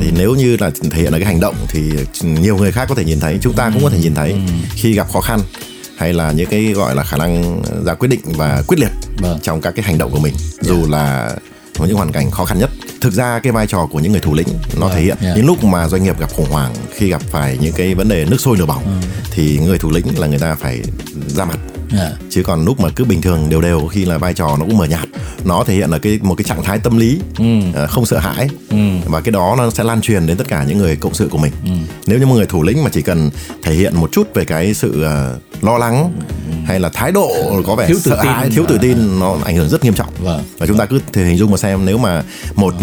thì 0.00 0.10
nếu 0.18 0.34
như 0.34 0.56
là 0.60 0.70
thể 0.90 1.02
hiện 1.02 1.12
ở 1.12 1.18
cái 1.18 1.26
hành 1.26 1.40
động 1.40 1.54
thì 1.68 1.80
nhiều 2.22 2.56
người 2.56 2.72
khác 2.72 2.86
có 2.88 2.94
thể 2.94 3.04
nhìn 3.04 3.20
thấy 3.20 3.38
chúng 3.42 3.52
ta 3.52 3.70
cũng 3.74 3.82
có 3.82 3.90
thể 3.90 3.98
nhìn 3.98 4.14
thấy 4.14 4.30
ừ. 4.30 4.38
khi 4.74 4.92
gặp 4.92 5.12
khó 5.12 5.20
khăn 5.20 5.40
hay 5.96 6.12
là 6.12 6.32
những 6.32 6.46
cái 6.50 6.64
gọi 6.64 6.94
là 6.94 7.04
khả 7.04 7.16
năng 7.16 7.62
ra 7.86 7.94
quyết 7.94 8.08
định 8.08 8.20
và 8.24 8.62
quyết 8.66 8.80
liệt 8.80 8.90
vâng. 9.18 9.38
trong 9.42 9.60
các 9.60 9.74
cái 9.76 9.84
hành 9.84 9.98
động 9.98 10.10
của 10.10 10.18
mình 10.18 10.34
yeah. 10.34 10.66
dù 10.66 10.86
là 10.88 11.36
có 11.80 11.86
những 11.86 11.96
hoàn 11.96 12.12
cảnh 12.12 12.30
khó 12.30 12.44
khăn 12.44 12.58
nhất 12.58 12.70
thực 13.00 13.12
ra 13.12 13.38
cái 13.38 13.52
vai 13.52 13.66
trò 13.66 13.86
của 13.86 14.00
những 14.00 14.12
người 14.12 14.20
thủ 14.20 14.34
lĩnh 14.34 14.48
nó 14.80 14.86
yeah, 14.86 14.96
thể 14.96 15.02
hiện 15.04 15.16
yeah. 15.20 15.36
những 15.36 15.46
lúc 15.46 15.64
mà 15.64 15.88
doanh 15.88 16.02
nghiệp 16.02 16.20
gặp 16.20 16.30
khủng 16.32 16.50
hoảng 16.50 16.74
khi 16.94 17.10
gặp 17.10 17.22
phải 17.22 17.58
những 17.60 17.72
cái 17.72 17.94
vấn 17.94 18.08
đề 18.08 18.24
nước 18.24 18.40
sôi 18.40 18.56
lửa 18.56 18.66
bỏng 18.66 18.84
ừ. 18.84 19.08
thì 19.30 19.58
người 19.58 19.78
thủ 19.78 19.90
lĩnh 19.90 20.18
là 20.18 20.26
người 20.26 20.38
ta 20.38 20.54
phải 20.54 20.80
ra 21.26 21.44
mặt 21.44 21.58
yeah. 21.98 22.12
chứ 22.30 22.42
còn 22.42 22.64
lúc 22.64 22.80
mà 22.80 22.88
cứ 22.96 23.04
bình 23.04 23.22
thường 23.22 23.48
đều 23.48 23.60
đều 23.60 23.86
khi 23.86 24.04
là 24.04 24.18
vai 24.18 24.34
trò 24.34 24.56
nó 24.56 24.66
cũng 24.66 24.78
mờ 24.78 24.84
nhạt 24.84 25.08
nó 25.44 25.64
thể 25.64 25.74
hiện 25.74 25.90
là 25.90 25.98
cái 25.98 26.18
một 26.22 26.34
cái 26.34 26.44
trạng 26.44 26.62
thái 26.62 26.78
tâm 26.78 26.98
lý 26.98 27.20
ừ. 27.38 27.58
uh, 27.84 27.90
không 27.90 28.06
sợ 28.06 28.18
hãi 28.18 28.48
ừ. 28.70 28.76
và 29.06 29.20
cái 29.20 29.32
đó 29.32 29.54
nó 29.58 29.70
sẽ 29.70 29.84
lan 29.84 30.00
truyền 30.00 30.26
đến 30.26 30.36
tất 30.36 30.48
cả 30.48 30.64
những 30.64 30.78
người 30.78 30.96
cộng 30.96 31.14
sự 31.14 31.28
của 31.30 31.38
mình 31.38 31.52
ừ. 31.64 31.70
nếu 32.06 32.18
như 32.18 32.26
một 32.26 32.34
người 32.34 32.46
thủ 32.46 32.62
lĩnh 32.62 32.84
mà 32.84 32.90
chỉ 32.92 33.02
cần 33.02 33.30
thể 33.62 33.74
hiện 33.74 33.96
một 33.96 34.12
chút 34.12 34.34
về 34.34 34.44
cái 34.44 34.74
sự 34.74 35.04
uh, 35.04 35.64
lo 35.64 35.78
lắng 35.78 36.12
ừ. 36.18 36.34
Hay 36.70 36.80
là 36.80 36.88
thái 36.88 37.12
độ 37.12 37.30
có 37.66 37.74
vẻ 37.74 37.86
thiếu 37.86 37.96
tự 38.04 38.10
sợ 38.10 38.18
tin. 38.22 38.32
hãi 38.32 38.50
thiếu 38.50 38.64
tự 38.68 38.78
tin 38.78 39.18
nó 39.20 39.36
ảnh 39.44 39.56
hưởng 39.56 39.68
rất 39.68 39.84
nghiêm 39.84 39.94
trọng. 39.94 40.08
Vâng. 40.18 40.42
và 40.58 40.66
chúng 40.66 40.76
ta 40.76 40.86
cứ 40.86 41.00
thể 41.12 41.24
hình 41.24 41.36
dung 41.36 41.50
mà 41.50 41.56
xem 41.56 41.84
nếu 41.84 41.98
mà 41.98 42.22
một 42.54 42.74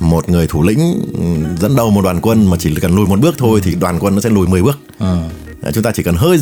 một 0.00 0.28
người 0.28 0.46
thủ 0.46 0.62
lĩnh 0.62 1.00
dẫn 1.60 1.76
đầu 1.76 1.90
một 1.90 2.02
đoàn 2.02 2.20
quân 2.20 2.50
mà 2.50 2.56
chỉ 2.60 2.74
cần 2.74 2.96
lùi 2.96 3.06
một 3.06 3.20
bước 3.20 3.34
thôi 3.38 3.60
thì 3.64 3.74
đoàn 3.74 3.98
quân 4.00 4.14
nó 4.14 4.20
sẽ 4.20 4.30
lùi 4.30 4.46
10 4.46 4.62
bước. 4.62 4.78
À 4.98 5.28
chúng 5.74 5.82
ta 5.82 5.92
chỉ 5.92 6.02
cần 6.02 6.16
hơi 6.16 6.38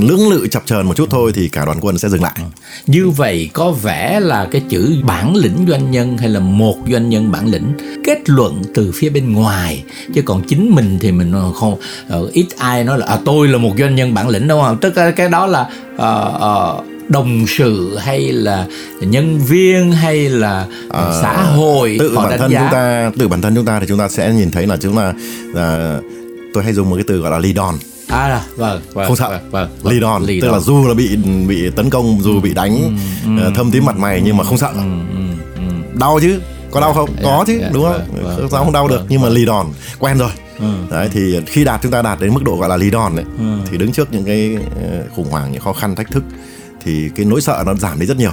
lưỡng 0.00 0.28
lự 0.28 0.46
chập 0.50 0.62
chờn 0.66 0.86
một 0.86 0.96
chút 0.96 1.10
thôi 1.10 1.32
thì 1.34 1.48
cả 1.48 1.64
đoàn 1.64 1.78
quân 1.80 1.98
sẽ 1.98 2.08
dừng 2.08 2.22
lại. 2.22 2.38
Như 2.86 3.08
vậy 3.08 3.50
có 3.52 3.70
vẻ 3.70 4.20
là 4.20 4.48
cái 4.50 4.62
chữ 4.68 4.96
bản 5.02 5.36
lĩnh 5.36 5.66
doanh 5.68 5.90
nhân 5.90 6.18
hay 6.18 6.28
là 6.28 6.40
một 6.40 6.76
doanh 6.90 7.08
nhân 7.08 7.32
bản 7.32 7.46
lĩnh 7.46 7.72
kết 8.04 8.18
luận 8.30 8.62
từ 8.74 8.92
phía 8.94 9.08
bên 9.08 9.32
ngoài 9.32 9.84
chứ 10.14 10.22
còn 10.22 10.42
chính 10.48 10.74
mình 10.74 10.98
thì 11.00 11.12
mình 11.12 11.32
không 11.54 11.76
ờ, 12.08 12.30
ít 12.32 12.46
ai 12.58 12.84
nói 12.84 12.98
là 12.98 13.06
à, 13.06 13.18
tôi 13.24 13.48
là 13.48 13.58
một 13.58 13.72
doanh 13.78 13.94
nhân 13.94 14.14
bản 14.14 14.28
lĩnh 14.28 14.48
đúng 14.48 14.60
không? 14.60 14.78
Tức 14.80 14.96
là 14.96 15.10
cái 15.10 15.28
đó 15.28 15.46
là 15.46 15.70
uh, 15.94 16.80
uh, 16.80 17.10
đồng 17.10 17.44
sự 17.48 17.96
hay 17.96 18.32
là 18.32 18.66
nhân 19.00 19.38
viên 19.38 19.92
hay 19.92 20.28
là 20.28 20.66
à, 20.90 21.18
xã 21.22 21.42
hội 21.42 21.96
tự 21.98 22.16
bản 22.16 22.38
thân 22.38 22.50
giá. 22.50 22.60
chúng 22.60 22.72
ta 22.72 23.10
tự 23.18 23.28
bản 23.28 23.42
thân 23.42 23.54
chúng 23.54 23.64
ta 23.64 23.80
thì 23.80 23.86
chúng 23.88 23.98
ta 23.98 24.08
sẽ 24.08 24.32
nhìn 24.32 24.50
thấy 24.50 24.66
là 24.66 24.76
chúng 24.76 24.96
ta 24.96 25.12
là 25.54 25.98
tôi 26.54 26.64
hay 26.64 26.72
dùng 26.72 26.90
một 26.90 26.96
cái 26.96 27.04
từ 27.08 27.18
gọi 27.18 27.30
là 27.30 27.38
lead 27.38 27.56
on 27.56 27.74
à 28.08 28.28
là 28.28 28.44
vâng, 28.56 28.80
vâng 28.92 29.06
không 29.06 29.16
sợ 29.16 29.28
vâng, 29.28 29.50
vâng, 29.50 29.68
vâng. 29.82 29.92
lead 29.92 30.02
on 30.04 30.22
lead 30.22 30.42
tức 30.42 30.48
on. 30.48 30.54
là 30.54 30.60
dù 30.60 30.86
là 30.88 30.94
bị 30.94 31.16
bị 31.48 31.70
tấn 31.70 31.90
công 31.90 32.20
dù 32.22 32.40
bị 32.40 32.54
đánh 32.54 32.96
ừ, 33.24 33.44
ừ, 33.44 33.52
thâm 33.54 33.70
tím 33.70 33.84
mặt 33.84 33.96
mày 33.96 34.22
nhưng 34.24 34.36
mà 34.36 34.44
không 34.44 34.58
sợ 34.58 34.70
ừ, 34.74 34.82
ừ, 35.14 35.20
ừ. 35.56 35.62
đau 35.94 36.18
chứ 36.22 36.40
có 36.70 36.80
đau 36.80 36.94
không 36.94 37.10
yeah, 37.10 37.24
có 37.24 37.44
chứ 37.46 37.58
yeah, 37.58 37.72
đúng 37.72 37.84
không 37.84 38.00
vâng, 38.12 38.36
vâng, 38.36 38.48
sao 38.50 38.64
không 38.64 38.72
đau 38.72 38.86
vâng, 38.86 38.98
được 38.98 39.06
nhưng 39.08 39.20
mà 39.22 39.28
lead 39.28 39.48
on 39.48 39.66
quen 39.98 40.18
rồi 40.18 40.30
Ừ. 40.58 40.66
đấy 40.90 41.08
thì 41.12 41.40
khi 41.46 41.64
đạt 41.64 41.82
chúng 41.82 41.92
ta 41.92 42.02
đạt 42.02 42.20
đến 42.20 42.34
mức 42.34 42.44
độ 42.44 42.56
gọi 42.56 42.68
là 42.68 42.76
lead 42.76 42.94
on 42.94 43.16
đấy 43.16 43.24
ừ. 43.38 43.44
thì 43.70 43.78
đứng 43.78 43.92
trước 43.92 44.12
những 44.12 44.24
cái 44.24 44.58
khủng 45.16 45.30
hoảng 45.30 45.52
những 45.52 45.60
khó 45.60 45.72
khăn 45.72 45.94
thách 45.94 46.10
thức 46.10 46.24
thì 46.84 47.10
cái 47.16 47.26
nỗi 47.26 47.40
sợ 47.40 47.62
nó 47.66 47.74
giảm 47.74 48.00
đi 48.00 48.06
rất 48.06 48.16
nhiều 48.16 48.32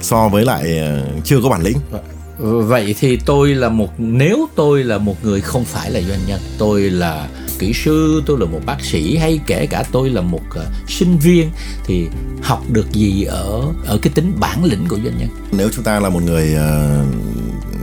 so 0.00 0.28
với 0.28 0.44
lại 0.44 0.78
ờ, 0.78 1.02
chưa 1.24 1.40
có 1.42 1.48
bản 1.48 1.62
lĩnh 1.62 1.76
ừ, 1.92 1.98
Ờ, 2.42 2.60
vậy 2.60 2.94
thì 3.00 3.16
tôi 3.16 3.54
là 3.54 3.68
một 3.68 3.88
nếu 3.98 4.48
tôi 4.54 4.84
là 4.84 4.98
một 4.98 5.24
người 5.24 5.40
không 5.40 5.64
phải 5.64 5.90
là 5.90 6.00
doanh 6.00 6.20
nhân 6.26 6.40
tôi 6.58 6.80
là 6.80 7.28
kỹ 7.58 7.72
sư 7.72 8.22
tôi 8.26 8.38
là 8.38 8.46
một 8.46 8.60
bác 8.66 8.84
sĩ 8.84 9.16
hay 9.16 9.40
kể 9.46 9.66
cả 9.66 9.84
tôi 9.92 10.10
là 10.10 10.20
một 10.20 10.42
uh, 10.50 10.90
sinh 10.90 11.18
viên 11.18 11.50
thì 11.84 12.06
học 12.42 12.64
được 12.70 12.92
gì 12.92 13.24
ở 13.24 13.62
ở 13.86 13.98
cái 14.02 14.12
tính 14.14 14.32
bản 14.40 14.64
lĩnh 14.64 14.86
của 14.88 14.96
doanh 15.04 15.18
nhân? 15.18 15.28
Nếu 15.52 15.68
chúng 15.74 15.84
ta 15.84 16.00
là 16.00 16.08
một 16.08 16.22
người 16.22 16.54
uh, 16.54 17.06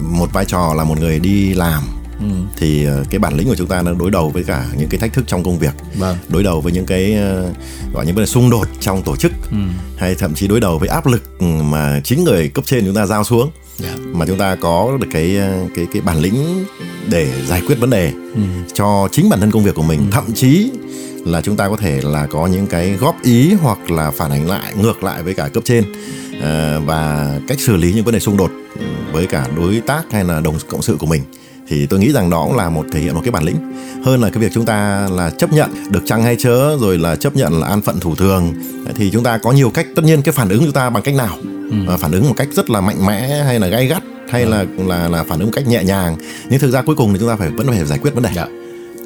một 0.02 0.34
vai 0.34 0.46
trò 0.46 0.74
là 0.78 0.84
một 0.84 1.00
người 1.00 1.20
đi 1.20 1.54
làm 1.54 1.84
Ừ. 2.20 2.26
thì 2.58 2.86
ờ, 2.86 3.04
cái 3.10 3.20
bản 3.20 3.38
lĩnh 3.38 3.48
của 3.48 3.56
chúng 3.56 3.68
ta 3.68 3.82
nó 3.82 3.94
đối 3.94 4.12
đầu 4.12 4.30
với 4.30 4.44
cả 4.44 4.66
những 4.78 4.90
cái 4.90 5.00
thách 5.00 5.14
thức 5.14 5.24
trong 5.28 5.44
công 5.44 5.60
việc 5.60 5.74
vâng. 5.98 6.18
đối 6.30 6.44
đầu 6.44 6.62
với 6.62 6.72
những 6.74 6.86
cái 6.86 7.14
ờ, 7.14 7.54
gọi 7.94 8.06
những 8.06 8.16
vấn 8.16 8.22
đề 8.22 8.26
xung 8.26 8.50
đột 8.50 8.68
trong 8.80 9.04
tổ 9.04 9.16
chức 9.16 9.32
ừ. 9.52 9.58
hay 9.98 10.16
thậm 10.16 10.34
chí 10.34 10.48
đối 10.48 10.60
đầu 10.60 10.80
với 10.80 10.90
áp 10.90 11.08
lực 11.08 11.42
mà 11.42 12.02
chính 12.04 12.24
người 12.24 12.50
cấp 12.50 12.66
trên 12.68 12.86
chúng 12.86 12.96
ta 12.96 13.06
giao 13.06 13.24
xuống 13.24 13.52
yeah. 13.84 13.96
Dạ. 13.98 14.04
mà 14.14 14.26
chúng 14.26 14.38
ta 14.38 14.56
có 14.56 14.98
được 15.02 15.08
cái 15.12 15.38
ờ, 15.38 15.66
cái 15.76 15.88
cái 15.94 16.02
bản 16.02 16.18
lĩnh 16.20 16.66
để 17.10 17.32
giải 17.48 17.62
quyết 17.68 17.80
vấn 17.80 17.90
đề 17.90 18.12
ừ. 18.36 18.42
cho 18.74 19.10
chính 19.12 19.30
bản 19.30 19.40
thân 19.40 19.52
công 19.52 19.64
việc 19.64 19.76
của 19.76 19.84
mình 19.84 20.00
ừ. 20.00 20.06
thậm 20.12 20.34
chí 20.34 20.72
là 21.26 21.42
chúng 21.42 21.56
ta 21.56 21.70
có 21.70 21.76
thể 21.78 22.02
là 22.04 22.26
có 22.26 22.48
những 22.48 22.68
cái 22.68 22.90
góp 22.90 23.16
ý 23.24 23.54
hoặc 23.62 23.92
là 23.92 24.12
phản 24.12 24.32
ánh 24.32 24.50
lại 24.50 24.74
ngược 24.76 25.04
lại 25.04 25.24
với 25.24 25.34
cả 25.34 25.48
cấp 25.48 25.64
trên 25.66 25.84
và 26.86 27.32
cách 27.48 27.60
xử 27.60 27.76
lý 27.76 27.94
những 27.94 28.06
vấn 28.06 28.14
đề 28.14 28.20
xung 28.20 28.38
đột 28.38 28.52
với 29.12 29.28
cả 29.28 29.48
đối 29.56 29.82
tác 29.82 30.04
hay 30.12 30.24
là 30.24 30.40
đồng 30.42 30.58
cộng 30.70 30.82
sự 30.82 30.98
của 31.00 31.06
mình 31.06 31.22
thì 31.68 31.86
tôi 31.86 32.00
nghĩ 32.00 32.12
rằng 32.12 32.30
đó 32.30 32.44
cũng 32.48 32.58
là 32.58 32.70
một 32.70 32.86
thể 32.92 33.00
hiện 33.00 33.14
một 33.14 33.22
cái 33.24 33.32
bản 33.32 33.44
lĩnh 33.44 33.56
hơn 34.06 34.22
là 34.22 34.30
cái 34.30 34.44
việc 34.44 34.52
chúng 34.54 34.66
ta 34.66 35.08
là 35.12 35.30
chấp 35.30 35.54
nhận 35.54 35.70
được 35.90 36.04
chăng 36.06 36.24
hay 36.24 36.36
chớ 36.36 36.78
rồi 36.80 36.98
là 36.98 37.16
chấp 37.16 37.36
nhận 37.36 37.60
là 37.60 37.68
an 37.68 37.82
phận 37.82 38.00
thủ 38.00 38.16
thường 38.16 38.54
thì 38.96 39.10
chúng 39.12 39.24
ta 39.24 39.38
có 39.38 39.52
nhiều 39.52 39.70
cách 39.70 39.88
tất 39.96 40.02
nhiên 40.06 40.22
cái 40.22 40.32
phản 40.32 40.50
ứng 40.50 40.64
chúng 40.64 40.72
ta 40.72 40.90
bằng 40.90 41.04
cách 41.04 41.16
nào 41.16 41.38
ừ. 41.70 41.98
phản 42.00 42.12
ứng 42.12 42.28
một 42.28 42.34
cách 42.38 42.48
rất 42.52 42.70
là 42.70 42.82
mạnh 42.82 43.06
mẽ 43.06 43.44
hay 43.44 43.60
là 43.60 43.68
gay 43.68 43.88
gắt 43.88 44.04
hay 44.30 44.44
ừ. 44.44 44.50
là 44.50 44.66
là 44.78 45.10
là 45.10 45.24
phản 45.24 45.40
ứng 45.40 45.48
một 45.48 45.54
cách 45.56 45.68
nhẹ 45.68 45.84
nhàng 45.84 46.18
nhưng 46.50 46.60
thực 46.60 46.72
ra 46.72 46.82
cuối 46.82 46.96
cùng 46.96 47.14
thì 47.14 47.20
chúng 47.20 47.30
ta 47.30 47.36
phải 47.36 47.50
vẫn 47.50 47.68
phải 47.68 47.86
giải 47.86 48.00
quyết 48.02 48.14
vấn 48.14 48.24
đề 48.24 48.30
dạ. 48.36 48.48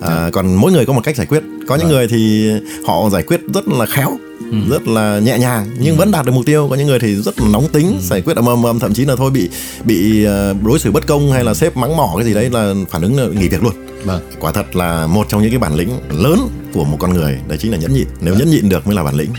À, 0.02 0.30
còn 0.34 0.56
mỗi 0.56 0.72
người 0.72 0.86
có 0.86 0.94
một 0.94 1.02
cách 1.04 1.16
giải 1.16 1.28
quyết 1.28 1.44
có 1.68 1.76
những 1.76 1.88
vâng. 1.88 1.96
người 1.96 2.08
thì 2.08 2.52
họ 2.88 3.10
giải 3.10 3.24
quyết 3.24 3.42
rất 3.54 3.68
là 3.68 3.86
khéo 3.86 4.18
ừ. 4.52 4.58
rất 4.70 4.88
là 4.88 5.20
nhẹ 5.20 5.38
nhàng 5.38 5.68
nhưng 5.80 5.96
ừ. 5.96 6.00
vẫn 6.00 6.12
đạt 6.12 6.26
được 6.26 6.32
mục 6.32 6.46
tiêu 6.46 6.68
có 6.70 6.76
những 6.76 6.88
người 6.88 7.00
thì 7.00 7.16
rất 7.16 7.42
là 7.42 7.48
nóng 7.48 7.68
tính 7.70 7.88
ừ. 7.88 7.98
giải 8.02 8.22
quyết 8.22 8.36
ầm 8.36 8.46
ầm 8.46 8.64
ầm 8.64 8.80
thậm 8.80 8.94
chí 8.94 9.06
là 9.06 9.16
thôi 9.16 9.32
bị 9.32 9.50
bị 9.84 10.26
uh, 10.26 10.64
đối 10.64 10.80
xử 10.80 10.92
bất 10.92 11.08
công 11.08 11.32
hay 11.32 11.44
là 11.44 11.54
sếp 11.54 11.78
mắng 11.78 11.98
mỏ 11.98 12.14
cái 12.16 12.26
gì 12.26 12.34
đấy 12.34 12.50
là 12.50 12.74
phản 12.90 13.02
ứng 13.02 13.18
là 13.18 13.28
nghỉ 13.28 13.48
việc 13.48 13.64
luôn 13.64 13.74
vâng. 14.04 14.22
quả 14.40 14.52
thật 14.52 14.76
là 14.76 15.08
một 15.08 15.26
trong 15.30 15.42
những 15.42 15.52
cái 15.52 15.60
bản 15.60 15.76
lĩnh 15.76 15.90
lớn 16.10 16.40
của 16.74 16.84
một 16.84 16.98
con 17.00 17.14
người 17.14 17.40
đấy 17.48 17.58
chính 17.58 17.72
là 17.72 17.78
nhẫn 17.78 17.94
nhịn 17.94 18.08
nếu 18.22 18.34
vâng. 18.34 18.40
nhẫn 18.40 18.50
nhịn 18.50 18.70
được 18.70 18.88
mới 18.88 18.96
là 18.96 19.04
bản 19.04 19.16
lĩnh 19.16 19.30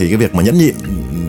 thì 0.00 0.08
cái 0.08 0.16
việc 0.16 0.34
mà 0.34 0.42
nhẫn 0.42 0.58
nhịn 0.58 0.74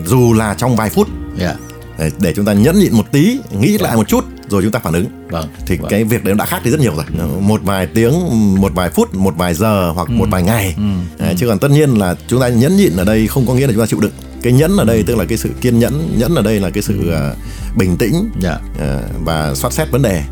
dù 0.06 0.32
là 0.32 0.54
trong 0.54 0.76
vài 0.76 0.90
phút 0.90 1.08
yeah. 1.38 1.56
để, 1.98 2.10
để 2.18 2.32
chúng 2.36 2.44
ta 2.44 2.52
nhẫn 2.52 2.78
nhịn 2.78 2.92
một 2.94 3.12
tí 3.12 3.38
nghĩ 3.60 3.68
yeah. 3.68 3.80
lại 3.80 3.96
một 3.96 4.08
chút 4.08 4.24
rồi 4.52 4.62
chúng 4.62 4.72
ta 4.72 4.78
phản 4.78 4.92
ứng 4.92 5.06
vâng, 5.30 5.48
thì 5.66 5.76
vâng. 5.76 5.90
cái 5.90 6.04
việc 6.04 6.24
đấy 6.24 6.34
đã 6.34 6.44
khác 6.44 6.64
đi 6.64 6.70
rất 6.70 6.80
nhiều 6.80 6.92
rồi 6.96 7.28
một 7.40 7.60
vài 7.64 7.86
tiếng 7.86 8.12
một 8.60 8.72
vài 8.74 8.90
phút 8.90 9.14
một 9.14 9.34
vài 9.36 9.54
giờ 9.54 9.90
hoặc 9.90 10.08
ừ. 10.08 10.12
một 10.12 10.26
vài 10.30 10.42
ngày 10.42 10.74
ừ. 10.76 10.82
Đấy, 11.18 11.34
chứ 11.38 11.48
còn 11.48 11.58
tất 11.58 11.70
nhiên 11.70 11.98
là 11.98 12.14
chúng 12.28 12.40
ta 12.40 12.48
nhẫn 12.48 12.76
nhịn 12.76 12.96
ở 12.96 13.04
đây 13.04 13.26
không 13.26 13.46
có 13.46 13.54
nghĩa 13.54 13.66
là 13.66 13.72
chúng 13.72 13.82
ta 13.82 13.86
chịu 13.86 14.00
đựng 14.00 14.12
cái 14.42 14.52
nhẫn 14.52 14.76
ở 14.76 14.84
đây 14.84 14.96
ừ. 14.96 15.02
tức 15.06 15.16
là 15.16 15.24
cái 15.24 15.38
sự 15.38 15.50
kiên 15.60 15.78
nhẫn 15.78 16.14
nhẫn 16.18 16.34
ở 16.34 16.42
đây 16.42 16.60
là 16.60 16.70
cái 16.70 16.82
sự 16.82 17.12
uh, 17.32 17.76
bình 17.76 17.96
tĩnh 17.96 18.12
yeah. 18.12 18.60
Dạ. 18.78 18.86
uh, 18.96 19.24
và 19.24 19.54
soát 19.54 19.72
xét 19.72 19.90
vấn 19.90 20.02
đề 20.02 20.22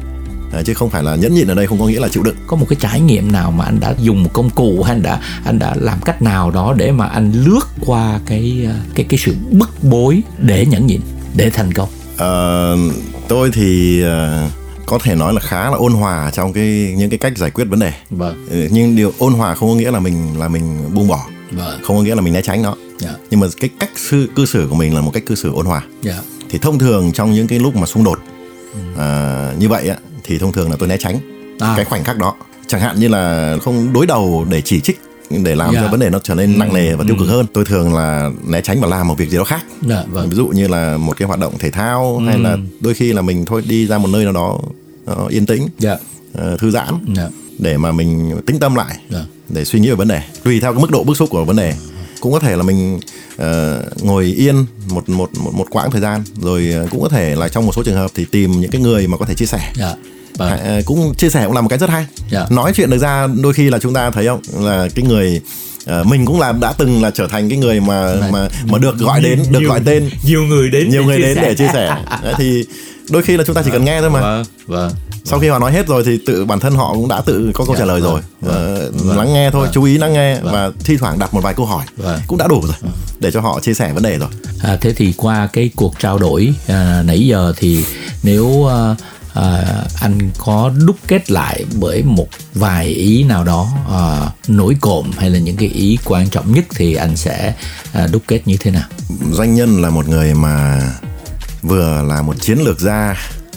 À, 0.52 0.62
chứ 0.62 0.74
không 0.74 0.90
phải 0.90 1.02
là 1.02 1.16
nhẫn 1.16 1.34
nhịn 1.34 1.48
ở 1.48 1.54
đây 1.54 1.66
không 1.66 1.78
có 1.78 1.86
nghĩa 1.86 2.00
là 2.00 2.08
chịu 2.08 2.22
đựng 2.22 2.36
có 2.46 2.56
một 2.56 2.66
cái 2.68 2.76
trải 2.80 3.00
nghiệm 3.00 3.32
nào 3.32 3.50
mà 3.50 3.64
anh 3.64 3.80
đã 3.80 3.94
dùng 3.98 4.22
một 4.22 4.30
công 4.32 4.50
cụ 4.50 4.82
hay 4.82 4.94
anh 4.94 5.02
đã 5.02 5.20
anh 5.44 5.58
đã 5.58 5.74
làm 5.76 6.00
cách 6.00 6.22
nào 6.22 6.50
đó 6.50 6.74
để 6.76 6.92
mà 6.92 7.06
anh 7.06 7.32
lướt 7.32 7.60
qua 7.86 8.20
cái 8.26 8.68
cái 8.94 9.06
cái 9.08 9.18
sự 9.18 9.34
bức 9.50 9.70
bối 9.82 10.22
để 10.38 10.66
nhẫn 10.66 10.86
nhịn 10.86 11.00
để 11.34 11.50
thành 11.50 11.72
công 11.72 11.88
uh, 12.14 12.94
tôi 13.30 13.50
thì 13.52 14.02
uh, 14.04 14.50
có 14.86 14.98
thể 15.02 15.14
nói 15.14 15.34
là 15.34 15.40
khá 15.40 15.70
là 15.70 15.76
ôn 15.76 15.92
hòa 15.92 16.30
trong 16.34 16.52
cái 16.52 16.94
những 16.96 17.10
cái 17.10 17.18
cách 17.18 17.38
giải 17.38 17.50
quyết 17.50 17.64
vấn 17.64 17.78
đề 17.78 17.92
vâng. 18.10 18.46
Ừ, 18.50 18.68
nhưng 18.70 18.96
điều 18.96 19.12
ôn 19.18 19.32
hòa 19.32 19.54
không 19.54 19.68
có 19.68 19.74
nghĩa 19.74 19.90
là 19.90 20.00
mình 20.00 20.38
là 20.38 20.48
mình 20.48 20.94
buông 20.94 21.08
bỏ 21.08 21.26
vâng. 21.50 21.80
không 21.82 21.96
có 21.96 22.02
nghĩa 22.02 22.14
là 22.14 22.20
mình 22.20 22.32
né 22.32 22.42
tránh 22.42 22.62
nó 22.62 22.68
yeah. 22.68 22.78
Dạ. 22.98 23.10
nhưng 23.30 23.40
mà 23.40 23.46
cái 23.60 23.70
cách 23.78 23.90
sư 23.96 24.28
cư 24.36 24.46
xử 24.46 24.66
của 24.70 24.74
mình 24.74 24.94
là 24.94 25.00
một 25.00 25.10
cách 25.14 25.26
cư 25.26 25.34
xử 25.34 25.52
ôn 25.52 25.66
hòa 25.66 25.82
yeah. 26.04 26.16
Dạ. 26.16 26.22
thì 26.50 26.58
thông 26.58 26.78
thường 26.78 27.12
trong 27.12 27.32
những 27.32 27.46
cái 27.46 27.58
lúc 27.58 27.76
mà 27.76 27.86
xung 27.86 28.04
đột 28.04 28.18
ừ. 28.74 28.80
uh, 28.94 29.58
như 29.58 29.68
vậy 29.68 29.88
á 29.88 29.96
thì 30.24 30.38
thông 30.38 30.52
thường 30.52 30.70
là 30.70 30.76
tôi 30.78 30.88
né 30.88 30.96
tránh 30.96 31.18
à. 31.58 31.72
cái 31.76 31.84
khoảnh 31.84 32.04
khắc 32.04 32.18
đó 32.18 32.34
chẳng 32.66 32.80
hạn 32.80 33.00
như 33.00 33.08
là 33.08 33.56
không 33.62 33.92
đối 33.92 34.06
đầu 34.06 34.46
để 34.50 34.60
chỉ 34.60 34.80
trích 34.80 35.00
để 35.30 35.54
làm 35.54 35.70
yeah. 35.70 35.74
cho 35.74 35.86
dạ. 35.86 35.90
vấn 35.90 36.00
đề 36.00 36.10
nó 36.10 36.18
trở 36.18 36.34
nên 36.34 36.58
nặng 36.58 36.74
nề 36.74 36.94
và 36.94 37.04
tiêu 37.06 37.16
cực 37.18 37.28
ừ. 37.28 37.30
hơn 37.32 37.46
tôi 37.52 37.64
thường 37.64 37.94
là 37.94 38.30
né 38.46 38.60
tránh 38.60 38.80
và 38.80 38.88
làm 38.88 39.08
một 39.08 39.18
việc 39.18 39.30
gì 39.30 39.38
đó 39.38 39.44
khác 39.44 39.62
yeah, 39.88 39.88
dạ, 39.88 40.04
vâng. 40.10 40.28
ví 40.28 40.36
dụ 40.36 40.46
như 40.46 40.68
là 40.68 40.96
một 40.96 41.16
cái 41.16 41.28
hoạt 41.28 41.40
động 41.40 41.58
thể 41.58 41.70
thao 41.70 42.16
ừ. 42.18 42.24
hay 42.26 42.38
là 42.38 42.56
đôi 42.80 42.94
khi 42.94 43.12
là 43.12 43.22
mình 43.22 43.44
thôi 43.44 43.62
đi 43.68 43.86
ra 43.86 43.98
một 43.98 44.08
nơi 44.08 44.24
nào 44.24 44.32
đó 44.32 44.58
uh, 45.24 45.30
yên 45.30 45.46
tĩnh 45.46 45.60
yeah. 45.60 46.00
Dạ. 46.34 46.44
uh, 46.52 46.60
thư 46.60 46.70
giãn 46.70 46.94
yeah. 47.16 47.30
để 47.58 47.78
mà 47.78 47.92
mình 47.92 48.40
tĩnh 48.46 48.58
tâm 48.58 48.74
lại 48.74 48.98
yeah. 49.12 49.24
để 49.48 49.64
suy 49.64 49.80
nghĩ 49.80 49.88
về 49.88 49.94
vấn 49.94 50.08
đề 50.08 50.22
tùy 50.44 50.60
theo 50.60 50.72
cái 50.72 50.82
mức 50.82 50.90
độ 50.90 51.04
bức 51.04 51.16
xúc 51.16 51.30
của 51.30 51.44
vấn 51.44 51.56
đề 51.56 51.74
cũng 52.20 52.32
có 52.32 52.38
thể 52.38 52.56
là 52.56 52.62
mình 52.62 53.00
uh, 53.42 54.02
ngồi 54.02 54.24
yên 54.24 54.66
một 54.90 55.08
một 55.08 55.30
một 55.44 55.54
một 55.54 55.66
quãng 55.70 55.90
thời 55.90 56.00
gian 56.00 56.22
rồi 56.42 56.74
cũng 56.90 57.02
có 57.02 57.08
thể 57.08 57.36
là 57.36 57.48
trong 57.48 57.66
một 57.66 57.72
số 57.74 57.82
trường 57.82 57.96
hợp 57.96 58.10
thì 58.14 58.24
tìm 58.24 58.60
những 58.60 58.70
cái 58.70 58.80
người 58.80 59.06
mà 59.06 59.16
có 59.16 59.24
thể 59.24 59.34
chia 59.34 59.46
sẻ 59.46 59.72
yeah 59.78 59.98
vâng. 60.36 60.50
À, 60.50 60.80
cũng 60.84 61.14
chia 61.14 61.30
sẻ 61.30 61.44
cũng 61.44 61.54
là 61.54 61.60
một 61.60 61.68
cái 61.68 61.78
rất 61.78 61.90
hay 61.90 62.00
yeah. 62.00 62.30
Dạ. 62.30 62.56
nói 62.56 62.72
chuyện 62.74 62.90
được 62.90 62.98
ra 62.98 63.26
đôi 63.42 63.52
khi 63.52 63.70
là 63.70 63.78
chúng 63.78 63.94
ta 63.94 64.10
thấy 64.10 64.26
không 64.26 64.40
là 64.58 64.88
cái 64.94 65.04
người 65.04 65.40
À, 65.86 66.02
mình 66.04 66.26
cũng 66.26 66.40
là 66.40 66.52
đã 66.52 66.72
từng 66.78 67.02
là 67.02 67.10
trở 67.10 67.26
thành 67.26 67.48
cái 67.48 67.58
người 67.58 67.80
mà 67.80 68.14
Đấy. 68.20 68.30
mà 68.32 68.48
mà 68.64 68.78
được 68.78 68.98
gọi 68.98 69.20
đến 69.20 69.42
được 69.50 69.60
nhiều, 69.60 69.68
gọi 69.68 69.80
tên 69.84 70.10
nhiều 70.24 70.42
người 70.42 70.70
đến 70.70 70.90
nhiều 70.90 71.04
người 71.04 71.18
đến 71.18 71.34
sẻ. 71.34 71.42
để 71.42 71.54
chia 71.54 71.68
sẻ 71.72 71.96
Đấy, 72.22 72.34
thì 72.38 72.64
đôi 73.10 73.22
khi 73.22 73.36
là 73.36 73.44
chúng 73.44 73.56
ta 73.56 73.62
chỉ 73.64 73.70
cần 73.70 73.84
nghe 73.84 74.00
thôi 74.00 74.10
mà 74.10 74.20
vâng, 74.20 74.44
vâng, 74.66 74.92
sau 75.24 75.38
khi 75.38 75.48
họ 75.48 75.58
nói 75.58 75.72
hết 75.72 75.86
rồi 75.86 76.02
thì 76.06 76.18
tự 76.26 76.44
bản 76.44 76.60
thân 76.60 76.74
họ 76.74 76.94
cũng 76.94 77.08
đã 77.08 77.20
tự 77.20 77.50
có 77.54 77.64
câu 77.64 77.74
dạ, 77.74 77.78
trả 77.78 77.84
lời 77.84 78.00
vâng, 78.00 78.12
rồi 78.12 78.20
vâng, 78.40 78.92
vâng, 78.94 79.18
lắng 79.18 79.32
nghe 79.32 79.50
thôi 79.50 79.62
vâng, 79.62 79.72
chú 79.72 79.82
ý 79.82 79.98
lắng 79.98 80.12
nghe 80.12 80.40
vâng. 80.40 80.52
và 80.52 80.70
thi 80.84 80.96
thoảng 80.96 81.18
đặt 81.18 81.34
một 81.34 81.40
vài 81.40 81.54
câu 81.54 81.66
hỏi 81.66 81.84
vâng. 81.96 82.20
cũng 82.26 82.38
đã 82.38 82.46
đủ 82.48 82.60
rồi 82.62 82.74
vâng. 82.80 82.92
để 83.20 83.30
cho 83.30 83.40
họ 83.40 83.60
chia 83.60 83.74
sẻ 83.74 83.92
vấn 83.92 84.02
đề 84.02 84.18
rồi 84.18 84.28
à, 84.62 84.76
thế 84.80 84.92
thì 84.92 85.14
qua 85.16 85.48
cái 85.52 85.70
cuộc 85.76 85.94
trao 85.98 86.18
đổi 86.18 86.54
à, 86.66 87.02
nãy 87.06 87.26
giờ 87.26 87.52
thì 87.56 87.84
nếu 88.22 88.70
à, 88.70 88.94
à, 89.34 89.84
anh 90.00 90.30
có 90.38 90.72
đúc 90.86 90.96
kết 91.06 91.30
lại 91.30 91.64
bởi 91.80 92.02
một 92.02 92.28
vài 92.54 92.86
ý 92.86 93.24
nào 93.24 93.44
đó 93.44 93.68
à, 93.90 94.30
nổi 94.48 94.76
cộm 94.80 95.10
hay 95.18 95.30
là 95.30 95.38
những 95.38 95.56
cái 95.56 95.68
ý 95.68 95.98
quan 96.04 96.28
trọng 96.30 96.52
nhất 96.52 96.64
thì 96.74 96.94
anh 96.94 97.16
sẽ 97.16 97.54
à, 97.92 98.06
đúc 98.12 98.22
kết 98.26 98.40
như 98.44 98.56
thế 98.60 98.70
nào 98.70 98.88
doanh 99.32 99.54
nhân 99.54 99.82
là 99.82 99.90
một 99.90 100.08
người 100.08 100.34
mà 100.34 100.82
vừa 101.62 102.02
là 102.08 102.22
một 102.22 102.40
chiến 102.40 102.58
lược 102.58 102.80
gia 102.80 103.16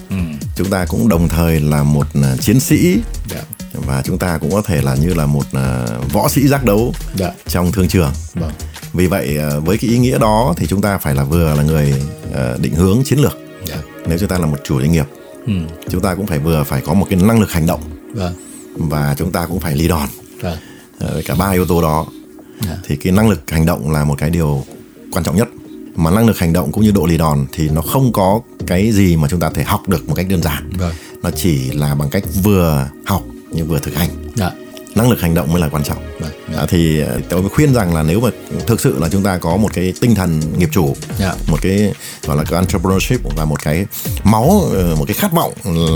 ừ. 0.10 0.15
chúng 0.56 0.70
ta 0.70 0.86
cũng 0.86 1.10
đồng 1.10 1.27
thời 1.27 1.60
là 1.60 1.84
một 1.84 2.08
uh, 2.20 2.42
chiến 2.42 2.60
sĩ 2.60 2.92
yeah. 2.94 3.46
Dạ. 3.74 3.80
và 3.86 4.01
chúng 4.06 4.18
ta 4.18 4.38
cũng 4.38 4.51
có 4.51 4.62
thể 4.62 4.82
là 4.82 4.96
như 4.96 5.13
là 5.13 5.25
một 5.25 5.46
uh, 5.58 6.12
võ 6.12 6.30
sĩ 6.30 6.48
giác 6.48 6.65
đấu 6.65 6.94
yeah. 7.20 7.34
Dạ. 7.36 7.44
trong 7.48 7.72
thương 7.72 7.88
trường 7.88 8.12
vâng. 8.34 8.51
vì 8.94 9.08
vậy 9.08 9.38
uh, 9.58 9.65
với 9.65 9.77
cái 9.77 9.89
ý 9.89 9.98
nghĩa 9.98 10.18
đó 10.18 10.53
thì 10.58 10.68
chúng 10.68 10.82
ta 10.82 10.98
phải 10.98 11.15
là 11.15 11.24
vừa 11.24 11.56
là 11.56 11.63
người 11.63 11.94
định 12.62 12.75
hướng 12.75 13.03
chiến 13.06 13.20
lược 13.20 13.34
yeah. 13.34 13.65
Dạ. 13.70 13.77
nếu 14.08 14.18
chúng 14.18 14.30
ta 14.30 14.38
là 14.38 14.46
một 14.46 14.58
chủ 14.63 14.80
doanh 14.80 14.92
nghiệp 14.92 15.06
ừ. 15.45 15.53
chúng 15.89 16.01
ta 16.01 16.15
cũng 16.15 16.27
phải 16.27 16.39
vừa 16.39 16.63
phải 16.63 16.81
có 16.81 16.93
một 16.93 17.07
cái 17.09 17.19
năng 17.23 17.39
lực 17.39 17.51
hành 17.51 17.65
động 17.65 17.81
vâng. 18.13 18.33
và 18.75 19.15
chúng 19.17 19.31
ta 19.31 19.45
cũng 19.45 19.59
phải 19.59 19.75
ly 19.75 19.88
đòn 19.88 20.07
vâng. 20.41 20.57
Ờ, 21.00 21.21
cả 21.25 21.35
ba 21.35 21.51
yếu 21.51 21.65
tố 21.65 21.81
đó. 21.81 22.05
Dạ. 22.62 22.77
thì 22.83 22.95
cái 22.95 23.13
năng 23.13 23.29
lực 23.29 23.51
hành 23.51 23.65
động 23.65 23.91
là 23.91 24.03
một 24.03 24.15
cái 24.17 24.29
điều 24.29 24.63
quan 25.12 25.23
trọng 25.23 25.35
nhất 25.35 25.47
mà 25.95 26.12
năng 26.12 26.27
lực 26.27 26.38
hành 26.38 26.53
động 26.53 26.71
cũng 26.71 26.83
như 26.83 26.91
độ 26.91 27.05
lì 27.05 27.17
đòn 27.17 27.45
thì 27.53 27.69
nó 27.69 27.81
không 27.81 28.12
có 28.12 28.39
cái 28.67 28.91
gì 28.91 29.15
mà 29.15 29.27
chúng 29.27 29.39
ta 29.39 29.50
thể 29.50 29.63
học 29.63 29.89
được 29.89 30.09
một 30.09 30.15
cách 30.15 30.25
đơn 30.29 30.41
giản 30.41 30.69
vâng. 30.77 30.93
nó 31.23 31.31
chỉ 31.31 31.71
là 31.71 31.95
bằng 31.95 32.09
cách 32.09 32.23
vừa 32.43 32.89
học 33.05 33.23
nhưng 33.51 33.67
vừa 33.67 33.79
thực 33.79 33.95
hành. 33.95 34.09
Dạ. 34.35 34.51
Năng 34.95 35.09
lực 35.09 35.21
hành 35.21 35.33
động 35.33 35.51
mới 35.51 35.62
là 35.62 35.69
quan 35.69 35.83
trọng 35.83 35.97
à, 36.55 36.65
thì 36.69 37.00
ờ, 37.00 37.19
tôi 37.29 37.50
khuyên 37.50 37.73
rằng 37.73 37.93
là 37.93 38.03
nếu 38.03 38.19
mà 38.19 38.29
thực 38.67 38.81
sự 38.81 39.00
là 39.00 39.09
chúng 39.09 39.23
ta 39.23 39.38
có 39.38 39.57
một 39.57 39.73
cái 39.73 39.93
tinh 40.01 40.15
thần 40.15 40.41
nghiệp 40.57 40.69
chủ 40.71 40.85
yeah. 40.85 41.19
Dạ. 41.19 41.33
một 41.47 41.57
cái 41.62 41.93
gọi 42.27 42.38
là 42.38 42.43
cái 42.43 42.59
entrepreneurship 42.59 43.19
và 43.38 43.45
một 43.45 43.63
cái 43.63 43.85
máu 44.23 44.62
ờ, 44.73 44.95
một 44.95 45.05
cái 45.07 45.13
khát 45.13 45.31
vọng 45.33 45.53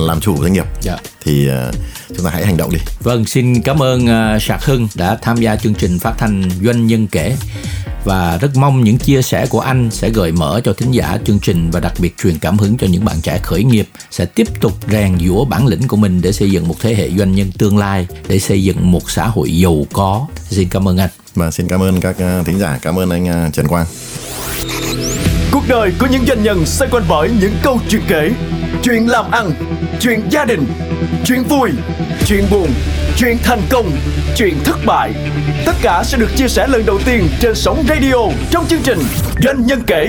làm 0.07 0.21
chủ 0.21 0.37
doanh 0.41 0.53
nghiệp 0.53 0.65
yeah. 0.65 0.81
Dạ. 0.81 0.97
thì 1.23 1.49
uh, 1.49 1.75
chúng 2.15 2.25
ta 2.25 2.31
hãy 2.31 2.45
hành 2.45 2.57
động 2.57 2.71
đi 2.71 2.79
vâng 2.99 3.25
xin 3.25 3.61
cảm 3.61 3.81
ơn 3.81 4.05
uh, 4.05 4.41
sạc 4.41 4.65
hưng 4.65 4.87
đã 4.95 5.17
tham 5.21 5.37
gia 5.37 5.55
chương 5.55 5.73
trình 5.73 5.99
phát 5.99 6.13
thanh 6.17 6.49
doanh 6.63 6.87
nhân 6.87 7.07
kể 7.07 7.35
và 8.07 8.37
rất 8.41 8.55
mong 8.55 8.83
những 8.83 8.97
chia 8.97 9.21
sẻ 9.21 9.45
của 9.49 9.59
anh 9.59 9.91
sẽ 9.91 10.09
gợi 10.09 10.31
mở 10.31 10.61
cho 10.63 10.73
thính 10.73 10.91
giả 10.91 11.17
chương 11.25 11.39
trình 11.39 11.71
và 11.71 11.79
đặc 11.79 11.93
biệt 11.99 12.17
truyền 12.17 12.39
cảm 12.39 12.57
hứng 12.57 12.77
cho 12.77 12.87
những 12.87 13.05
bạn 13.05 13.15
trẻ 13.21 13.39
khởi 13.43 13.63
nghiệp 13.63 13.87
sẽ 14.11 14.25
tiếp 14.25 14.47
tục 14.61 14.73
rèn 14.91 15.17
giũa 15.19 15.45
bản 15.45 15.67
lĩnh 15.67 15.87
của 15.87 15.97
mình 15.97 16.21
để 16.21 16.31
xây 16.31 16.51
dựng 16.51 16.67
một 16.67 16.75
thế 16.79 16.95
hệ 16.95 17.09
doanh 17.09 17.35
nhân 17.35 17.51
tương 17.57 17.77
lai 17.77 18.07
để 18.27 18.39
xây 18.39 18.63
dựng 18.63 18.91
một 18.91 19.11
xã 19.11 19.27
hội 19.27 19.57
giàu 19.57 19.85
có. 19.93 20.27
Xin 20.49 20.69
cảm 20.69 20.87
ơn 20.87 20.97
anh. 20.97 21.09
Và 21.35 21.51
xin 21.51 21.67
cảm 21.67 21.81
ơn 21.81 22.01
các 22.01 22.19
à, 22.19 22.43
thính 22.45 22.59
giả. 22.59 22.79
Cảm 22.81 22.99
ơn 22.99 23.09
anh 23.09 23.27
à, 23.27 23.49
Trần 23.53 23.67
Quang. 23.67 23.85
Cuộc 25.51 25.63
đời 25.67 25.91
của 25.99 26.07
những 26.11 26.25
doanh 26.27 26.43
nhân 26.43 26.65
xoay 26.65 26.91
quanh 26.91 27.03
bởi 27.09 27.29
những 27.41 27.53
câu 27.63 27.79
chuyện 27.89 28.01
kể. 28.07 28.31
Chuyện 28.83 29.09
làm 29.09 29.31
ăn 29.31 29.51
chuyện 29.99 30.21
gia 30.29 30.45
đình 30.45 30.65
chuyện 31.25 31.43
vui 31.43 31.69
chuyện 32.25 32.45
buồn 32.51 32.69
chuyện 33.19 33.37
thành 33.43 33.61
công, 33.69 33.91
chuyện 34.35 34.53
thất 34.63 34.75
bại. 34.85 35.13
Tất 35.65 35.75
cả 35.81 36.03
sẽ 36.05 36.17
được 36.17 36.29
chia 36.35 36.47
sẻ 36.47 36.67
lần 36.67 36.85
đầu 36.85 36.99
tiên 37.05 37.29
trên 37.39 37.55
sóng 37.55 37.85
radio 37.89 38.15
trong 38.51 38.65
chương 38.67 38.81
trình 38.83 38.99
Doanh 39.43 39.65
nhân 39.65 39.81
kể. 39.87 40.07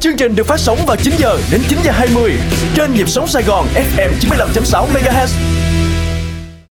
Chương 0.00 0.16
trình 0.16 0.36
được 0.36 0.46
phát 0.46 0.60
sóng 0.60 0.78
vào 0.86 0.96
9 0.96 1.14
giờ 1.18 1.38
đến 1.50 1.60
9 1.68 1.78
giờ 1.84 1.92
20 1.92 2.32
trên 2.74 2.94
nhịp 2.94 3.08
sóng 3.08 3.26
Sài 3.26 3.42
Gòn 3.42 3.66
FM 3.74 4.10
95.6 4.20 4.86
MHz 4.92 5.26